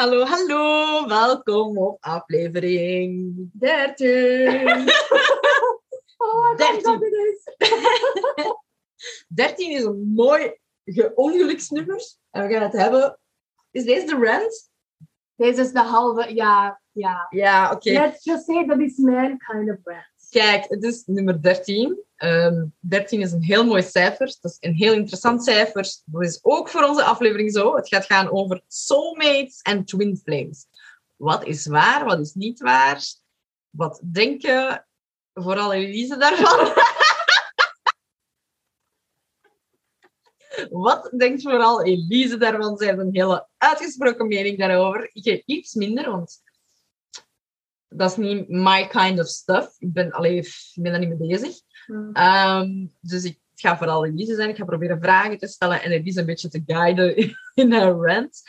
Hallo, 0.00 0.24
hallo, 0.24 1.06
welkom 1.08 1.78
op 1.78 1.96
aflevering 2.00 3.34
13. 3.52 4.88
Oh, 6.16 6.56
13. 6.56 7.00
13 9.28 9.70
is 9.76 9.84
een 9.84 10.12
mooi 10.14 10.56
ongeluksnummer. 11.14 12.00
En 12.30 12.46
we 12.46 12.52
gaan 12.52 12.62
het 12.62 12.72
hebben. 12.72 13.18
Is 13.70 13.84
deze 13.84 14.06
de 14.06 14.18
rent? 14.18 14.70
Deze 15.36 15.60
is 15.60 15.72
de 15.72 15.80
halve, 15.80 16.34
ja, 16.34 16.80
ja. 16.92 17.26
Ja, 17.30 17.72
oké. 17.72 17.90
Let's 17.90 18.24
just 18.24 18.44
say 18.44 18.66
that 18.66 18.78
is 18.78 18.96
mijn 18.96 19.38
kind 19.38 19.70
of 19.70 19.82
brand. 19.82 20.19
Kijk, 20.30 20.64
het 20.68 20.82
is 20.82 21.02
nummer 21.06 21.42
13. 21.42 22.04
Ehm 22.16 22.64
13 22.78 23.20
is 23.20 23.32
een 23.32 23.42
heel 23.42 23.64
mooi 23.64 23.82
cijfer. 23.82 24.36
Dat 24.40 24.50
is 24.50 24.56
een 24.60 24.74
heel 24.74 24.92
interessant 24.92 25.44
cijfer. 25.44 25.94
Dat 26.04 26.22
is 26.22 26.38
ook 26.42 26.68
voor 26.68 26.82
onze 26.82 27.04
aflevering 27.04 27.52
zo. 27.52 27.76
Het 27.76 27.88
gaat 27.88 28.04
gaan 28.04 28.30
over 28.30 28.62
soulmates 28.66 29.60
en 29.62 29.84
twin 29.84 30.20
flames. 30.24 30.66
Wat 31.16 31.46
is 31.46 31.66
waar, 31.66 32.04
wat 32.04 32.20
is 32.20 32.34
niet 32.34 32.60
waar? 32.60 33.04
Wat 33.70 34.00
denken 34.12 34.86
vooral 35.34 35.72
Elise 35.72 36.16
daarvan? 36.16 36.72
Wat 40.70 41.10
denkt 41.16 41.42
vooral 41.42 41.84
Elise 41.84 42.36
daarvan? 42.36 42.76
Zij 42.76 42.86
heeft 42.86 42.98
een 42.98 43.08
hele 43.12 43.48
uitgesproken 43.56 44.26
mening 44.26 44.58
daarover. 44.58 45.10
Ik 45.12 45.24
heb 45.24 45.42
iets 45.46 45.74
minder, 45.74 46.10
want 46.10 46.42
dat 47.90 48.10
is 48.10 48.16
niet 48.16 48.48
my 48.48 48.86
kind 48.86 49.20
of 49.20 49.26
stuff. 49.26 49.76
Ik 49.78 49.92
ben, 49.92 50.10
allee, 50.10 50.36
ik 50.36 50.72
ben 50.74 50.90
daar 50.92 51.00
niet 51.00 51.18
mee 51.18 51.28
bezig. 51.28 51.60
Ehm, 52.12 52.86
dus 53.00 53.24
ik, 53.24 53.38
het 53.50 53.60
gaat 53.60 53.78
vooral 53.78 54.06
Elise 54.06 54.34
zijn. 54.34 54.48
Ik 54.48 54.56
ga 54.56 54.64
proberen 54.64 55.00
vragen 55.00 55.38
te 55.38 55.46
stellen 55.46 55.82
en 55.82 55.90
Elise 55.90 56.20
een 56.20 56.26
beetje 56.26 56.48
te 56.48 56.62
guiden 56.66 57.16
in 57.54 57.72
haar 57.72 57.92
rant. 57.92 58.42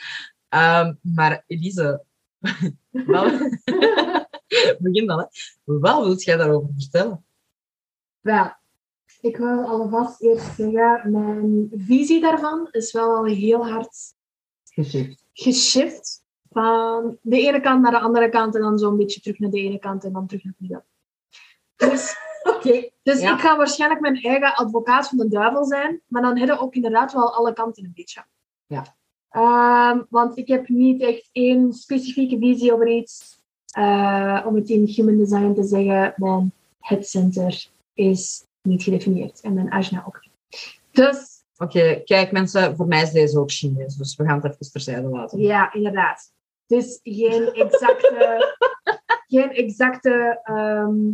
Ehm, 0.48 0.94
maar 1.00 1.44
Elise, 1.46 2.04
wel, 2.90 3.30
begin 4.78 5.06
dan. 5.06 5.18
Hè. 5.18 5.24
Wat 5.64 6.04
wilt 6.04 6.22
jij 6.24 6.36
daarover 6.36 6.70
vertellen? 6.76 7.24
Wel, 8.20 8.52
ik 9.20 9.36
wil 9.36 9.64
alvast 9.64 10.20
eerst 10.22 10.54
zeggen, 10.56 11.10
mijn 11.10 11.70
visie 11.76 12.20
daarvan 12.20 12.68
is 12.70 12.92
wel 12.92 13.16
al 13.16 13.24
heel 13.24 13.68
hard 13.68 14.14
Geschikt. 14.64 15.24
geshift. 15.32 16.24
Van 16.52 17.18
de 17.22 17.40
ene 17.40 17.60
kant 17.60 17.82
naar 17.82 17.90
de 17.90 17.98
andere 17.98 18.28
kant 18.28 18.54
en 18.54 18.60
dan 18.60 18.78
zo'n 18.78 18.96
beetje 18.96 19.20
terug 19.20 19.38
naar 19.38 19.50
de 19.50 19.58
ene 19.60 19.78
kant 19.78 20.04
en 20.04 20.12
dan 20.12 20.26
terug 20.26 20.44
naar 20.44 20.54
de 20.58 20.64
andere. 20.64 20.84
Dus, 21.76 22.16
Oké. 22.56 22.90
dus 23.02 23.20
Ja. 23.20 23.32
ik 23.34 23.40
ga 23.40 23.56
waarschijnlijk 23.56 24.00
mijn 24.00 24.22
eigen 24.22 24.54
advocaat 24.54 25.08
van 25.08 25.18
de 25.18 25.28
duivel 25.28 25.64
zijn, 25.64 26.00
maar 26.06 26.22
dan 26.22 26.38
hebben 26.38 26.58
ook 26.58 26.74
inderdaad 26.74 27.12
wel 27.12 27.34
alle 27.34 27.52
kanten 27.52 27.84
een 27.84 27.92
beetje. 27.94 28.24
Ja. 28.66 28.96
Ehm, 29.28 30.02
want 30.08 30.36
ik 30.36 30.48
heb 30.48 30.68
niet 30.68 31.02
echt 31.02 31.28
één 31.32 31.72
specifieke 31.72 32.38
visie 32.38 32.72
over 32.72 32.88
iets. 32.88 33.40
Eh, 33.72 34.44
om 34.46 34.54
het 34.54 34.68
in 34.68 34.84
human 34.84 35.16
design 35.16 35.52
te 35.54 35.64
zeggen, 35.64 36.14
mijn 36.16 36.52
headcenter 36.80 37.66
is 37.94 38.44
niet 38.62 38.82
gedefinieerd 38.82 39.40
en 39.40 39.54
mijn 39.54 39.70
ajna 39.70 40.04
ook 40.06 40.20
niet. 40.20 40.80
Dus 40.90 41.32
Oké, 41.62 42.02
kijk 42.04 42.32
mensen, 42.32 42.76
voor 42.76 42.86
mij 42.86 43.02
is 43.02 43.10
deze 43.10 43.38
ook 43.38 43.50
Chinees, 43.50 43.94
dus 43.94 44.16
we 44.16 44.24
gaan 44.24 44.40
het 44.42 44.52
even 44.52 44.72
terzijde 44.72 45.08
laten. 45.08 45.38
Ja, 45.38 45.72
inderdaad. 45.72 46.32
Dus 46.72 47.00
geen 47.02 47.52
exacte, 47.52 48.54
geen 49.34 49.50
exacte 49.50 50.40
ehm, 50.42 51.12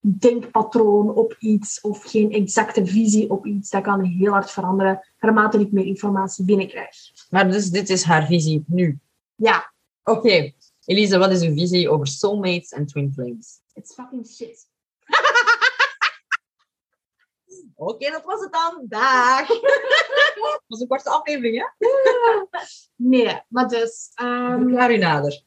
denkpatroon 0.00 1.14
op 1.14 1.36
iets 1.38 1.80
of 1.80 2.04
geen 2.04 2.32
exacte 2.32 2.86
visie 2.86 3.30
op 3.30 3.46
iets. 3.46 3.70
Dat 3.70 3.82
kan 3.82 4.04
heel 4.04 4.32
hard 4.32 4.50
veranderen 4.50 5.00
naarmate 5.18 5.60
ik 5.60 5.72
meer 5.72 5.86
informatie 5.86 6.44
binnenkrijg. 6.44 6.96
Maar 7.30 7.50
dus 7.50 7.70
dit 7.70 7.90
is 7.90 8.02
haar 8.02 8.26
visie 8.26 8.64
nu. 8.66 8.98
Ja, 9.34 9.74
Oké, 10.04 10.52
Elise, 10.84 11.18
wat 11.18 11.30
is 11.30 11.42
uw 11.42 11.54
visie 11.54 11.90
over 11.90 12.06
soulmates 12.06 12.70
en 12.70 12.86
twin 12.86 13.12
flames? 13.12 13.60
it's 13.74 13.94
fucking 13.94 14.26
shit. 14.26 14.68
Oké, 17.74 18.10
dat 18.10 18.24
was 18.24 18.40
het 18.40 18.52
dan. 18.52 18.84
Dag. 18.88 19.46
dat 20.36 20.62
was 20.66 20.80
een 20.80 20.88
korte 20.88 21.10
aflevering, 21.10 21.56
hè? 21.58 21.66
Nee, 22.96 23.40
maar 23.48 23.68
dus, 23.68 24.10
ehm, 24.14 24.68
Ik 24.68 24.74
naar 24.74 24.92
u 24.92 24.96
nader. 24.96 25.42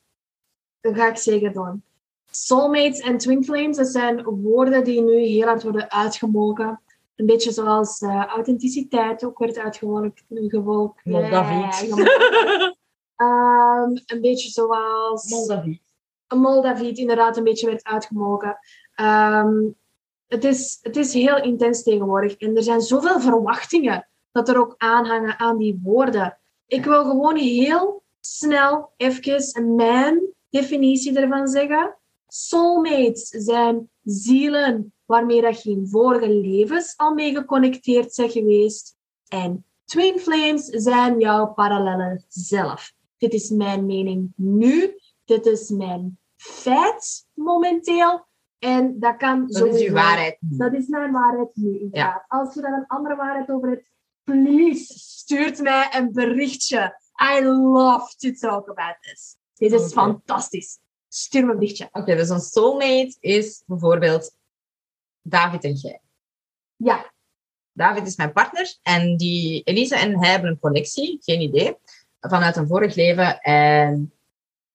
dat 0.81 0.95
ga 0.95 1.07
ik 1.07 1.17
zeker 1.17 1.53
doen. 1.53 1.83
Soulmates 2.31 2.99
en 2.99 3.17
twin 3.17 3.43
flames, 3.43 3.77
dat 3.77 3.87
zijn 3.87 4.23
woorden 4.23 4.83
die 4.83 5.01
nu 5.01 5.19
heel 5.19 5.45
hard 5.47 5.63
worden 5.63 5.91
uitgemolken. 5.91 6.81
Een 7.15 7.25
beetje 7.25 7.51
zoals 7.51 7.99
eh, 8.01 8.25
authenticiteit 8.25 9.23
ook 9.25 9.37
werd 9.39 9.57
uitgemolken. 9.57 10.13
Gevolg, 10.29 10.93
Moldaviet. 11.03 11.89
Ehm, 13.15 13.97
een 14.05 14.21
beetje 14.21 14.49
zoals 14.49 15.29
Moldaviet. 15.29 15.81
een 16.27 16.39
Moldaviet 16.39 16.97
inderdaad 16.97 17.37
een 17.37 17.43
beetje 17.43 17.65
werd 17.67 17.83
uitgemolken. 17.83 18.57
Ehm, 18.95 19.55
het, 20.29 20.43
is, 20.43 20.79
het 20.81 20.95
is 20.95 21.13
heel 21.13 21.43
intens 21.43 21.83
tegenwoordig. 21.83 22.37
En 22.37 22.55
er 22.55 22.63
zijn 22.63 22.81
zoveel 22.81 23.19
verwachtingen 23.19 24.07
dat 24.31 24.49
er 24.49 24.59
ook 24.59 24.75
aanhangen 24.77 25.39
aan 25.39 25.57
die 25.57 25.79
woorden. 25.83 26.39
Ik 26.67 26.85
wil 26.85 27.03
gewoon 27.03 27.35
heel 27.35 28.03
snel 28.19 28.93
even 28.97 29.75
mijn 29.75 30.21
definitie 30.49 31.19
ervan 31.19 31.47
zeggen. 31.47 31.97
Soulmates 32.27 33.27
zijn 33.27 33.89
zielen 34.03 34.93
waarmee 35.05 35.41
dat 35.41 35.63
je 35.63 35.71
in 35.71 35.87
vorige 35.87 36.29
levens 36.29 36.93
al 36.97 37.13
mee 37.13 37.35
geconnecteerd 37.35 38.15
bent 38.15 38.31
geweest. 38.31 38.95
En 39.27 39.65
twin 39.85 40.19
flames 40.19 40.65
zijn 40.65 41.19
jouw 41.19 41.53
parallele 41.53 42.23
zelf. 42.27 42.91
Dit 43.17 43.33
is 43.33 43.49
mijn 43.49 43.85
mening 43.85 44.31
nu. 44.35 44.99
Dit 45.25 45.45
is 45.45 45.69
mijn 45.69 46.19
feit 46.35 47.25
momenteel. 47.33 48.27
En 48.59 48.99
dat 48.99 49.17
kan 49.17 49.47
Dat 49.47 49.73
is 49.73 49.87
uw 49.87 49.93
waarheid. 49.93 50.37
Dat 50.39 50.73
is 50.73 50.87
mijn 50.87 51.11
waarheid 51.11 51.49
nu, 51.53 51.79
inderdaad. 51.79 52.25
Als 52.27 52.53
je 52.53 52.61
daar 52.61 52.73
een 52.73 52.87
andere 52.87 53.15
waarheid 53.15 53.49
over 53.49 53.69
hebt, 53.69 53.89
please 54.23 54.99
stuurt 54.99 55.61
mij 55.61 55.89
een 55.91 56.11
berichtje. 56.11 56.99
I 57.37 57.43
love 57.45 58.15
to 58.17 58.31
talk 58.31 58.69
about 58.69 58.97
this. 59.01 59.35
Dit 59.53 59.71
is 59.71 59.91
fantastisch. 59.91 60.79
Stuur 61.07 61.45
me 61.45 61.51
een 61.51 61.59
berichtje. 61.59 61.89
Oké, 61.91 62.15
dus 62.15 62.29
een 62.29 62.39
soulmate 62.39 63.15
is 63.19 63.63
bijvoorbeeld 63.65 64.35
David 65.21 65.63
en 65.63 65.73
jij. 65.73 66.01
Ja, 66.75 67.11
David 67.71 68.07
is 68.07 68.15
mijn 68.15 68.33
partner 68.33 68.77
en 68.81 69.17
die 69.17 69.63
Elise 69.63 69.95
en 69.95 70.19
hij 70.19 70.31
hebben 70.31 70.49
een 70.49 70.59
connectie, 70.59 71.17
geen 71.21 71.41
idee, 71.41 71.77
vanuit 72.19 72.55
een 72.55 72.67
vorig 72.67 72.95
leven 72.95 73.39
en 73.41 74.13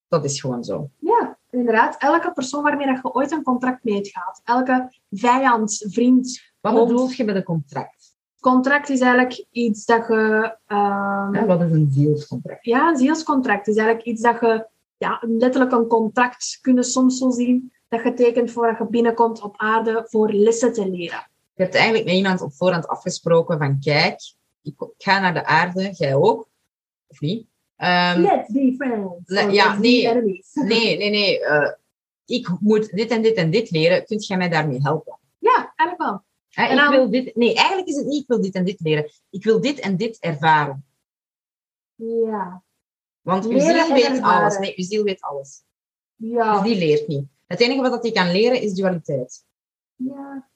dat 0.08 0.24
is 0.24 0.40
gewoon 0.40 0.64
zo. 0.64 0.90
ja, 0.98 1.23
inderdaad. 1.54 1.96
Elke 1.98 2.32
persoon 2.32 2.62
waarmee 2.62 2.86
dat 2.86 2.96
je 3.02 3.14
ooit 3.14 3.32
een 3.32 3.42
contract 3.42 3.84
mee 3.84 3.94
hebt 3.94 4.08
gehad. 4.08 4.40
Elke 4.44 4.92
vijand, 5.10 5.86
vriend, 5.88 6.40
Wat 6.60 6.74
bedoel 6.86 7.10
je 7.10 7.24
met 7.24 7.36
een 7.36 7.42
contract? 7.42 8.12
Contract 8.40 8.88
is 8.88 9.00
eigenlijk 9.00 9.46
iets 9.50 9.84
dat 9.84 10.06
je... 10.06 10.56
ehm, 10.66 11.32
Hè, 11.34 11.46
Wat 11.46 11.60
is 11.62 11.70
een 11.70 11.90
zielscontract? 11.90 12.64
Ja, 12.64 12.88
een 12.88 12.96
zielscontract 12.96 13.68
is 13.68 13.76
eigenlijk 13.76 14.06
iets 14.06 14.22
dat 14.22 14.40
je, 14.40 14.66
ja, 14.96 15.22
letterlijk 15.26 15.72
een 15.72 15.86
contract 15.86 16.58
kunnen 16.60 16.84
soms 16.84 17.18
zo 17.18 17.30
zien, 17.30 17.72
dat 17.88 18.02
je 18.02 18.14
tekent 18.14 18.50
voordat 18.50 18.78
je 18.78 18.86
binnenkomt 18.86 19.42
op 19.42 19.54
aarde 19.56 20.02
voor 20.08 20.32
lessen 20.32 20.72
te 20.72 20.90
leren. 20.90 21.26
Je 21.54 21.62
hebt 21.62 21.74
eigenlijk 21.74 22.04
met 22.04 22.14
iemand 22.14 22.40
op 22.40 22.54
voorhand 22.54 22.86
afgesproken 22.88 23.58
van 23.58 23.78
kijk, 23.80 24.20
ik 24.62 24.74
ga 24.98 25.18
naar 25.20 25.34
de 25.34 25.44
aarde, 25.44 25.90
jij 25.92 26.14
ook, 26.14 26.48
of 27.06 27.20
niet? 27.20 27.46
Ehm, 27.76 28.20
Let's 28.20 28.52
be 28.52 28.74
friends. 28.76 29.54
ja, 29.54 29.78
nee. 29.78 30.06
nee, 30.54 30.96
nee, 30.96 31.10
nee. 31.10 31.44
eh, 31.44 31.72
ik 32.24 32.48
moet 32.60 32.90
dit 32.90 33.10
en 33.10 33.22
dit 33.22 33.36
en 33.36 33.50
dit 33.50 33.70
leren. 33.70 34.04
Kunt 34.04 34.26
jij 34.26 34.36
mij 34.36 34.48
daarmee 34.48 34.80
helpen? 34.82 35.18
Ja, 35.38 35.72
eigenlijk 35.76 36.10
wel. 36.10 36.22
Ik 36.68 36.76
dan- 36.76 36.90
wil 36.90 37.10
dit, 37.10 37.36
nee, 37.36 37.54
eigenlijk 37.54 37.88
is 37.88 37.96
het 37.96 38.06
niet 38.06 38.20
ik 38.22 38.28
wil 38.28 38.40
dit 38.40 38.54
en 38.54 38.64
dit 38.64 38.80
leren. 38.80 39.10
Ik 39.30 39.44
wil 39.44 39.60
dit 39.60 39.78
en 39.80 39.96
dit 39.96 40.18
ervaren. 40.18 40.84
Ja. 41.94 42.62
Want 43.20 43.46
uw 43.46 43.58
ziel 43.58 43.92
weet 43.92 44.20
alles. 44.22 44.58
Nee, 44.58 44.74
uw 44.76 44.84
ziel 44.84 45.02
weet 45.02 45.20
alles. 45.20 45.62
Ja. 46.16 46.52
Dus 46.52 46.62
die 46.62 46.78
leert 46.78 47.08
niet. 47.08 47.26
Het 47.46 47.60
enige 47.60 47.90
wat 47.90 48.02
die 48.02 48.12
kan 48.12 48.30
leren 48.30 48.60
is 48.60 48.72
dualiteit. 48.74 49.44
Ja. 49.96 50.48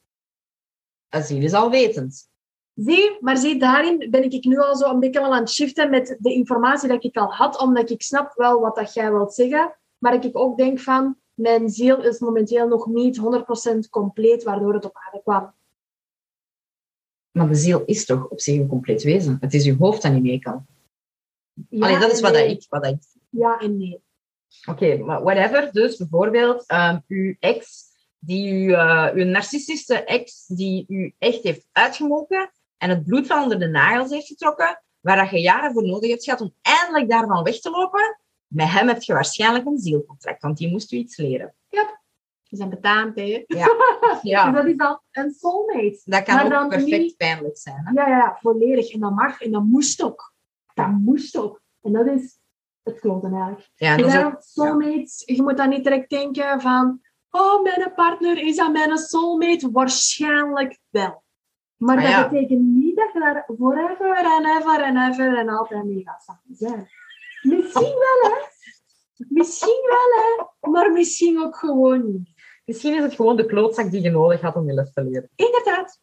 Een 1.08 1.22
ziel 1.22 1.42
is 1.42 1.52
alwetend. 1.52 2.28
Zie, 2.84 3.16
maar 3.20 3.36
zie, 3.36 3.58
daarin 3.58 4.10
ben 4.10 4.30
ik 4.30 4.44
nu 4.44 4.58
al 4.58 4.76
zo 4.76 4.90
een 4.90 5.00
beetje 5.00 5.20
aan 5.20 5.32
het 5.32 5.50
shiften 5.50 5.90
met 5.90 6.16
de 6.18 6.32
informatie 6.32 6.88
dat 6.88 7.04
ik 7.04 7.16
al 7.16 7.34
had, 7.34 7.60
omdat 7.60 7.90
ik 7.90 8.02
snap 8.02 8.32
wel 8.34 8.60
wat 8.60 8.76
dat 8.76 8.94
jij 8.94 9.12
wilt 9.12 9.34
zeggen, 9.34 9.76
maar 9.98 10.24
ik 10.24 10.38
ook 10.38 10.56
denk 10.56 10.80
van, 10.80 11.16
mijn 11.34 11.68
ziel 11.68 12.04
is 12.04 12.18
momenteel 12.18 12.68
nog 12.68 12.86
niet 12.86 13.20
100% 13.86 13.88
compleet, 13.90 14.42
waardoor 14.42 14.74
het 14.74 14.84
op 14.84 14.96
aarde 14.96 15.22
kwam. 15.22 15.54
Maar 17.30 17.48
de 17.48 17.54
ziel 17.54 17.84
is 17.84 18.04
toch 18.04 18.28
op 18.28 18.40
zich 18.40 18.58
een 18.58 18.68
compleet 18.68 19.02
wezen. 19.02 19.36
Het 19.40 19.54
is 19.54 19.64
je 19.64 19.76
hoofd 19.76 20.02
dat 20.02 20.12
niet 20.12 20.22
mee 20.22 20.38
kan. 20.38 20.66
Ja 21.68 21.86
Allee, 21.86 21.98
dat 21.98 22.12
is 22.12 22.20
wat, 22.20 22.32
dat 22.32 22.48
ik, 22.48 22.66
wat 22.68 22.82
dat 22.82 22.92
ik 22.92 23.02
Ja 23.30 23.58
en 23.58 23.76
nee. 23.76 24.02
Oké, 24.68 24.96
maar 24.96 25.22
whatever. 25.22 25.72
Dus 25.72 25.96
bijvoorbeeld, 25.96 26.66
ehm, 26.66 26.98
uw 27.08 27.34
ex, 27.38 27.84
die 28.18 28.52
u, 28.52 28.72
eh, 28.72 29.08
uw 29.14 29.24
narcistische 29.24 30.04
ex, 30.04 30.46
die 30.46 30.84
u 30.88 31.14
echt 31.18 31.42
heeft 31.42 31.66
uitgemolken 31.72 32.52
en 32.78 32.90
het 32.90 33.04
bloed 33.04 33.26
van 33.26 33.42
onder 33.42 33.58
de 33.58 33.68
nagels 33.68 34.10
heeft 34.10 34.26
getrokken, 34.26 34.82
waar 35.00 35.34
je 35.34 35.40
jaren 35.40 35.72
voor 35.72 35.86
nodig 35.86 36.10
hebt 36.10 36.24
gehad 36.24 36.40
om 36.40 36.54
eindelijk 36.62 37.08
daarvan 37.10 37.42
weg 37.42 37.60
te 37.60 37.70
lopen, 37.70 38.18
met 38.46 38.68
hem 38.70 38.88
heb 38.88 39.02
je 39.02 39.12
waarschijnlijk 39.12 39.66
een 39.66 39.78
zielcontract, 39.78 40.42
want 40.42 40.56
die 40.56 40.70
moest 40.70 40.92
u 40.92 40.96
iets 40.96 41.16
leren. 41.16 41.54
We 42.48 42.56
zijn 42.56 42.68
betaamd, 42.70 43.16
hè. 43.16 43.44
Ja, 43.46 43.66
Dus 44.00 44.18
ja. 44.22 44.50
dat 44.50 44.64
is 44.64 44.76
dan 44.76 45.00
een 45.10 45.30
soulmate. 45.30 46.00
dat 46.04 46.22
kan 46.22 46.34
Maar 46.34 46.44
ook 46.44 46.50
dan 46.50 46.68
perfect 46.68 46.90
niet- 47.02 47.16
pijnlijk 47.16 47.58
zijn. 47.58 47.80
Hè? 47.84 47.92
Ja, 48.02 48.08
ja, 48.08 48.16
ja, 48.16 48.38
volledig. 48.40 48.92
En 48.92 49.00
dat 49.00 49.14
mag 49.14 49.40
en 49.40 49.50
dat 49.50 49.62
moest 49.64 50.02
ook. 50.02 50.32
Dat 50.74 50.88
moest 50.88 51.36
ook. 51.36 51.60
En 51.82 51.92
dat 51.92 52.06
is 52.06 52.38
het 52.82 53.00
kloten 53.00 53.32
eigenlijk. 53.32 53.70
Ja, 53.74 53.90
en 53.90 53.96
dat 53.96 54.06
is 54.06 54.12
daarom, 54.12 54.32
ook, 54.32 54.42
soulmates, 54.42 55.22
je 55.26 55.42
moet 55.42 55.56
dan 55.56 55.68
niet 55.68 55.84
direct 55.84 56.10
denken 56.10 56.60
van... 56.60 57.00
Oh, 57.30 57.62
mijn 57.62 57.92
partner, 57.94 58.38
is 58.38 58.56
dat 58.56 58.72
mijn 58.72 58.98
soulmate? 58.98 59.70
Waarschijnlijk 59.70 60.78
wel. 60.88 61.22
Maar 61.78 61.96
Ah, 61.96 62.02
dat 62.02 62.12
ja. 62.12 62.28
betekent 62.28 62.60
niet 62.62 62.96
dat 62.96 63.12
je 63.12 63.18
daar 63.18 63.48
forever 63.58 64.16
en 64.16 64.46
ever 64.58 64.80
en 64.82 64.96
ever 64.96 65.38
en 65.38 65.48
altijd 65.48 65.84
mee 65.84 66.02
gaat 66.04 66.22
samen 66.22 66.42
zijn. 66.56 66.88
Misschien 67.42 67.82
wel, 67.98 68.30
hè. 68.30 68.36
Misschien 69.28 69.80
wel, 69.88 70.22
hè. 70.22 70.70
Maar 70.70 70.92
misschien 70.92 71.42
ook 71.42 71.56
gewoon 71.56 72.12
niet. 72.12 72.28
misschien 72.64 72.94
is 72.94 73.02
het 73.02 73.14
gewoon 73.14 73.36
de 73.36 73.46
klootzak 73.46 73.90
die 73.90 74.00
je 74.02 74.10
nodig 74.10 74.40
had 74.40 74.56
om 74.56 74.66
je 74.66 74.72
les 74.72 74.92
te 74.92 75.02
leren. 75.04 75.30
Inderdaad. 75.34 76.00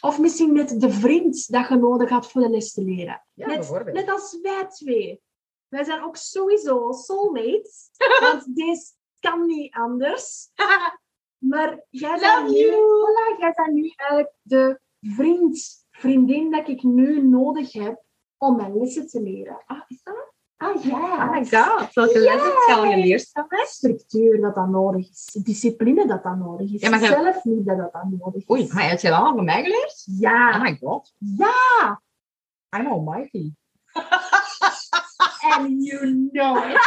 Of 0.00 0.18
misschien 0.18 0.52
net 0.52 0.80
de 0.80 0.90
vriend 0.90 1.52
dat 1.52 1.68
je 1.68 1.76
nodig 1.76 2.08
had 2.10 2.30
voor 2.30 2.40
de 2.42 2.48
les 2.50 2.72
te 2.72 2.82
leren. 2.84 3.24
Ja, 3.34 3.46
net, 3.46 3.92
net 3.92 4.10
als 4.10 4.38
wij 4.42 4.66
twee. 4.68 5.22
Wij 5.68 5.84
zijn 5.84 6.04
ook 6.04 6.16
sowieso 6.16 6.92
soulmates. 6.92 7.90
want 8.20 8.56
deze 8.56 8.92
kan 9.20 9.46
niet 9.46 9.74
anders. 9.74 10.48
Maar 11.38 11.84
jij 11.90 12.18
bent, 12.18 12.48
nu, 12.50 12.64
voilà, 12.66 13.38
jij 13.38 13.52
bent 13.56 13.72
nu 13.72 13.92
eigenlijk 13.96 14.32
de 14.42 14.80
vriend, 15.14 15.86
vriendin 15.90 16.50
dat 16.50 16.68
ik 16.68 16.82
nu 16.82 17.22
nodig 17.22 17.72
heb 17.72 18.02
om 18.38 18.56
mijn 18.56 18.78
lessen 18.78 19.06
te 19.06 19.22
leren. 19.22 19.62
Ah, 19.66 19.80
is 19.88 20.02
dat? 20.02 20.34
Ah 20.56 20.84
ja. 20.84 21.26
Oh 21.26 21.30
my 21.30 21.44
god, 21.44 21.92
welke 21.94 22.18
les 22.18 22.32
heb 22.32 22.64
je 22.66 22.74
al 22.74 22.90
geleerd 22.90 23.30
van 23.32 23.44
mij? 23.48 23.64
Structuur 23.66 24.40
dat 24.40 24.54
dat 24.54 24.68
nodig 24.68 25.08
is. 25.10 25.38
Discipline 25.42 26.06
dat 26.06 26.22
dat 26.22 26.36
nodig 26.36 26.72
is. 26.72 26.80
Ja, 26.80 26.90
maar 26.90 26.98
Zelf 26.98 27.44
niet 27.44 27.66
dat 27.66 27.76
dat 27.92 28.04
nodig 28.10 28.34
is. 28.34 28.50
Oei, 28.50 28.68
maar 28.72 28.88
heb 28.88 29.00
je 29.00 29.08
dat 29.08 29.16
allemaal 29.16 29.34
van 29.34 29.44
mij 29.44 29.62
geleerd? 29.62 30.02
Ja. 30.04 30.56
Oh 30.56 30.62
my 30.62 30.76
god, 30.80 31.14
Ja. 31.18 32.00
I'm 32.76 32.86
almighty. 32.86 33.52
And 35.50 35.84
you 35.84 36.28
know 36.32 36.56
it. 36.70 36.80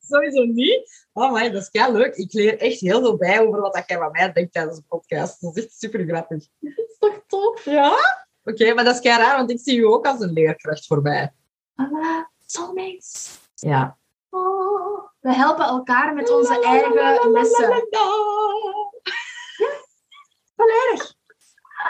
Sowieso 0.08 0.44
niet. 0.44 0.99
Oh 1.12 1.32
my, 1.32 1.50
dat 1.50 1.62
is 1.62 1.70
kei 1.70 1.92
leuk. 1.92 2.14
Ik 2.14 2.32
leer 2.32 2.58
echt 2.58 2.80
heel 2.80 3.00
veel 3.00 3.16
bij 3.16 3.40
over 3.40 3.60
wat 3.60 3.82
jij 3.86 3.98
van 3.98 4.10
mij 4.10 4.32
denkt 4.32 4.52
tijdens 4.52 4.76
de 4.76 4.84
podcast. 4.88 5.40
Dat 5.40 5.56
is 5.56 5.64
echt 5.64 5.78
super 5.78 6.04
grappig. 6.06 6.46
Dat 6.58 6.72
is 6.76 6.96
toch 6.98 7.22
tof? 7.26 7.64
Ja? 7.64 7.96
Oké, 8.44 8.74
maar 8.74 8.84
dat 8.84 8.94
is 8.94 9.00
kei 9.00 9.18
raar, 9.18 9.36
want 9.36 9.50
ik 9.50 9.60
zie 9.60 9.78
u 9.78 9.84
ook 9.84 10.06
als 10.06 10.20
een 10.20 10.32
leerkracht 10.32 10.86
voorbij. 10.86 11.32
Voilà. 11.72 12.38
Soulmates. 12.46 13.38
Ja. 13.54 13.98
Oh, 14.30 15.08
we 15.20 15.34
helpen 15.34 15.64
elkaar 15.64 16.14
met 16.14 16.30
onze 16.30 16.62
eigen 16.64 17.30
lessen. 17.30 17.88
Volledig. 20.56 21.14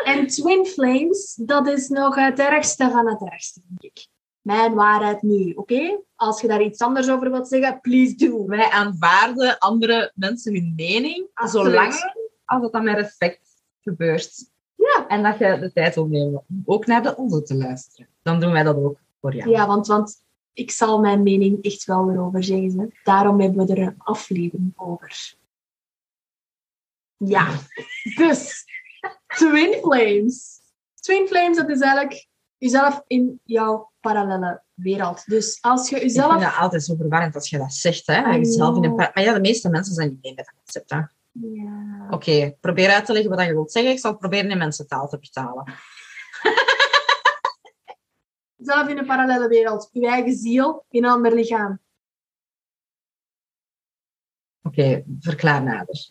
En 0.04 0.26
Twin 0.26 0.66
Flames, 0.66 1.34
dat 1.34 1.66
is 1.66 1.88
nog 1.88 2.14
het 2.14 2.38
ergste 2.38 2.90
van 2.90 3.08
het 3.08 3.22
ergste, 3.30 3.60
denk 3.66 3.96
ik. 3.96 4.06
Mijn 4.40 4.74
waarheid 4.74 5.22
nu, 5.22 5.52
oké? 5.52 6.00
Als 6.16 6.40
je 6.40 6.48
daar 6.48 6.62
iets 6.62 6.80
anders 6.80 7.10
over 7.10 7.30
wilt 7.30 7.48
zeggen, 7.48 7.80
please 7.80 8.14
do. 8.14 8.46
Wij 8.46 8.70
aanvaarden 8.70 9.58
andere 9.58 10.12
mensen 10.14 10.54
hun 10.54 10.72
mening, 10.76 11.26
Absoluut. 11.34 11.66
zolang 11.66 11.94
als 12.44 12.62
het 12.62 12.72
dan 12.72 12.84
met 12.84 12.96
respect 12.96 13.40
gebeurt. 13.80 14.50
Ja. 14.74 15.06
En 15.08 15.22
dat 15.22 15.38
je 15.38 15.58
de 15.60 15.72
tijd 15.72 15.94
wil 15.94 16.06
nemen 16.06 16.44
om 16.48 16.62
ook 16.64 16.86
naar 16.86 17.02
de 17.02 17.16
onze 17.16 17.42
te 17.42 17.54
luisteren. 17.54 18.08
Dan 18.22 18.40
doen 18.40 18.52
wij 18.52 18.62
dat 18.62 18.76
ook 18.76 18.98
voor 19.20 19.34
jou. 19.34 19.50
Ja, 19.50 19.66
want, 19.66 19.86
want 19.86 20.22
ik 20.52 20.70
zal 20.70 21.00
mijn 21.00 21.22
mening 21.22 21.62
echt 21.64 21.84
wel 21.84 22.10
erover 22.10 22.44
zeggen. 22.44 22.94
Daarom 23.04 23.40
hebben 23.40 23.66
we 23.66 23.72
er 23.72 23.86
een 23.86 23.98
aflevering 23.98 24.72
over. 24.76 25.34
Ja, 27.16 27.58
dus 28.16 28.64
Twin 29.26 29.72
Flames. 29.72 30.60
Twin 30.94 31.26
Flames, 31.26 31.56
dat 31.56 31.68
is 31.68 31.80
eigenlijk 31.80 32.28
jezelf 32.60 33.02
in 33.06 33.40
jouw 33.44 33.90
parallele 34.00 34.62
wereld. 34.74 35.26
Dus 35.26 35.58
als 35.60 35.88
je 35.88 35.94
Ik 35.94 36.00
vind 36.00 36.14
jezelf... 36.14 36.40
dat 36.40 36.56
altijd 36.56 36.84
zo 36.84 36.94
verwarrend 36.96 37.34
als 37.34 37.50
je 37.50 37.58
dat 37.58 37.72
zegt. 37.72 38.06
Hè? 38.06 38.32
I 38.32 38.36
Jezelf 38.36 38.76
in 38.76 38.84
een 38.84 38.94
par- 38.94 39.10
maar 39.14 39.24
ja, 39.24 39.32
de 39.34 39.40
meeste 39.40 39.68
mensen 39.68 39.94
zijn 39.94 40.08
niet 40.08 40.22
mee 40.22 40.34
met 40.34 40.44
dat 40.44 40.54
concept. 40.54 40.90
Hè? 40.90 41.00
Ja. 41.32 42.06
Oké, 42.10 42.56
probeer 42.60 42.90
uit 42.90 43.04
te 43.04 43.12
leggen 43.12 43.30
wat 43.30 43.46
je 43.46 43.52
wilt 43.52 43.72
zeggen. 43.72 43.92
Ik 43.92 43.98
zal 43.98 44.16
proberen 44.16 44.50
in 44.50 44.58
mensentaal 44.58 45.08
te 45.08 45.18
vertalen. 45.20 45.64
Zelf 48.56 48.88
in 48.88 48.98
een 48.98 49.06
parallele 49.06 49.48
wereld. 49.48 49.88
Je 49.92 50.08
eigen 50.08 50.36
ziel 50.36 50.84
in 50.88 51.04
een 51.04 51.10
ander 51.10 51.34
lichaam. 51.34 51.80
Oké, 54.62 55.04
verklaar 55.20 55.62
nader. 55.62 56.10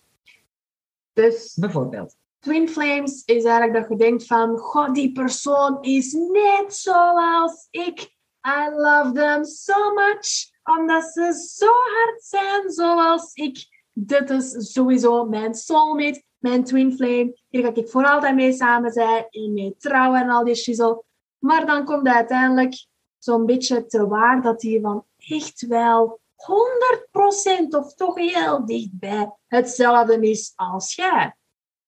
Dus 1.14 1.54
Bijvoorbeeld. 1.60 2.18
Twin 2.40 2.70
Flames 2.70 3.24
is 3.26 3.44
eigenlijk 3.44 3.74
dat 3.74 3.90
je 3.90 3.96
denkt 3.96 4.26
van, 4.26 4.58
god, 4.58 4.96
die 4.96 5.12
persoon 5.12 5.82
is 5.82 6.14
net 6.14 6.74
zoals 6.74 7.68
ik. 7.70 8.18
I 8.48 8.70
love 8.76 9.12
them 9.12 9.46
so 9.46 9.94
much, 9.94 10.50
omdat 10.64 11.04
ze 11.04 11.34
zo 11.56 11.66
hard 11.66 12.24
zijn 12.24 12.72
zoals 12.72 13.34
ik. 13.34 13.58
Dit 13.94 14.30
is 14.30 14.72
sowieso 14.72 15.26
mijn 15.26 15.54
soulmate, 15.54 16.24
mijn 16.38 16.64
twin 16.64 16.94
flame. 16.96 17.42
Hier 17.50 17.64
ga 17.64 17.74
ik 17.74 17.90
voor 17.90 18.06
altijd 18.06 18.36
mee 18.36 18.54
samen 18.54 18.92
zijn 18.92 19.28
en 19.30 19.54
mee 19.54 19.76
trouwen 19.78 20.22
en 20.22 20.30
al 20.30 20.44
die 20.44 20.56
shizzle. 20.56 21.04
Maar 21.40 21.66
dan 21.66 21.86
komt 21.86 22.08
het 22.08 22.16
uiteindelijk 22.16 22.86
zo'n 23.18 23.46
beetje 23.46 23.86
te 23.86 24.08
waar 24.08 24.42
dat 24.42 24.62
hij 24.62 24.80
van 24.82 25.06
echt 25.18 25.68
wel 25.68 26.20
100% 26.36 27.68
of 27.70 27.94
toch 27.94 28.16
heel 28.16 28.66
dichtbij 28.66 29.32
hetzelfde 29.48 30.30
is 30.30 30.54
als 30.56 30.96
jij. 30.96 31.38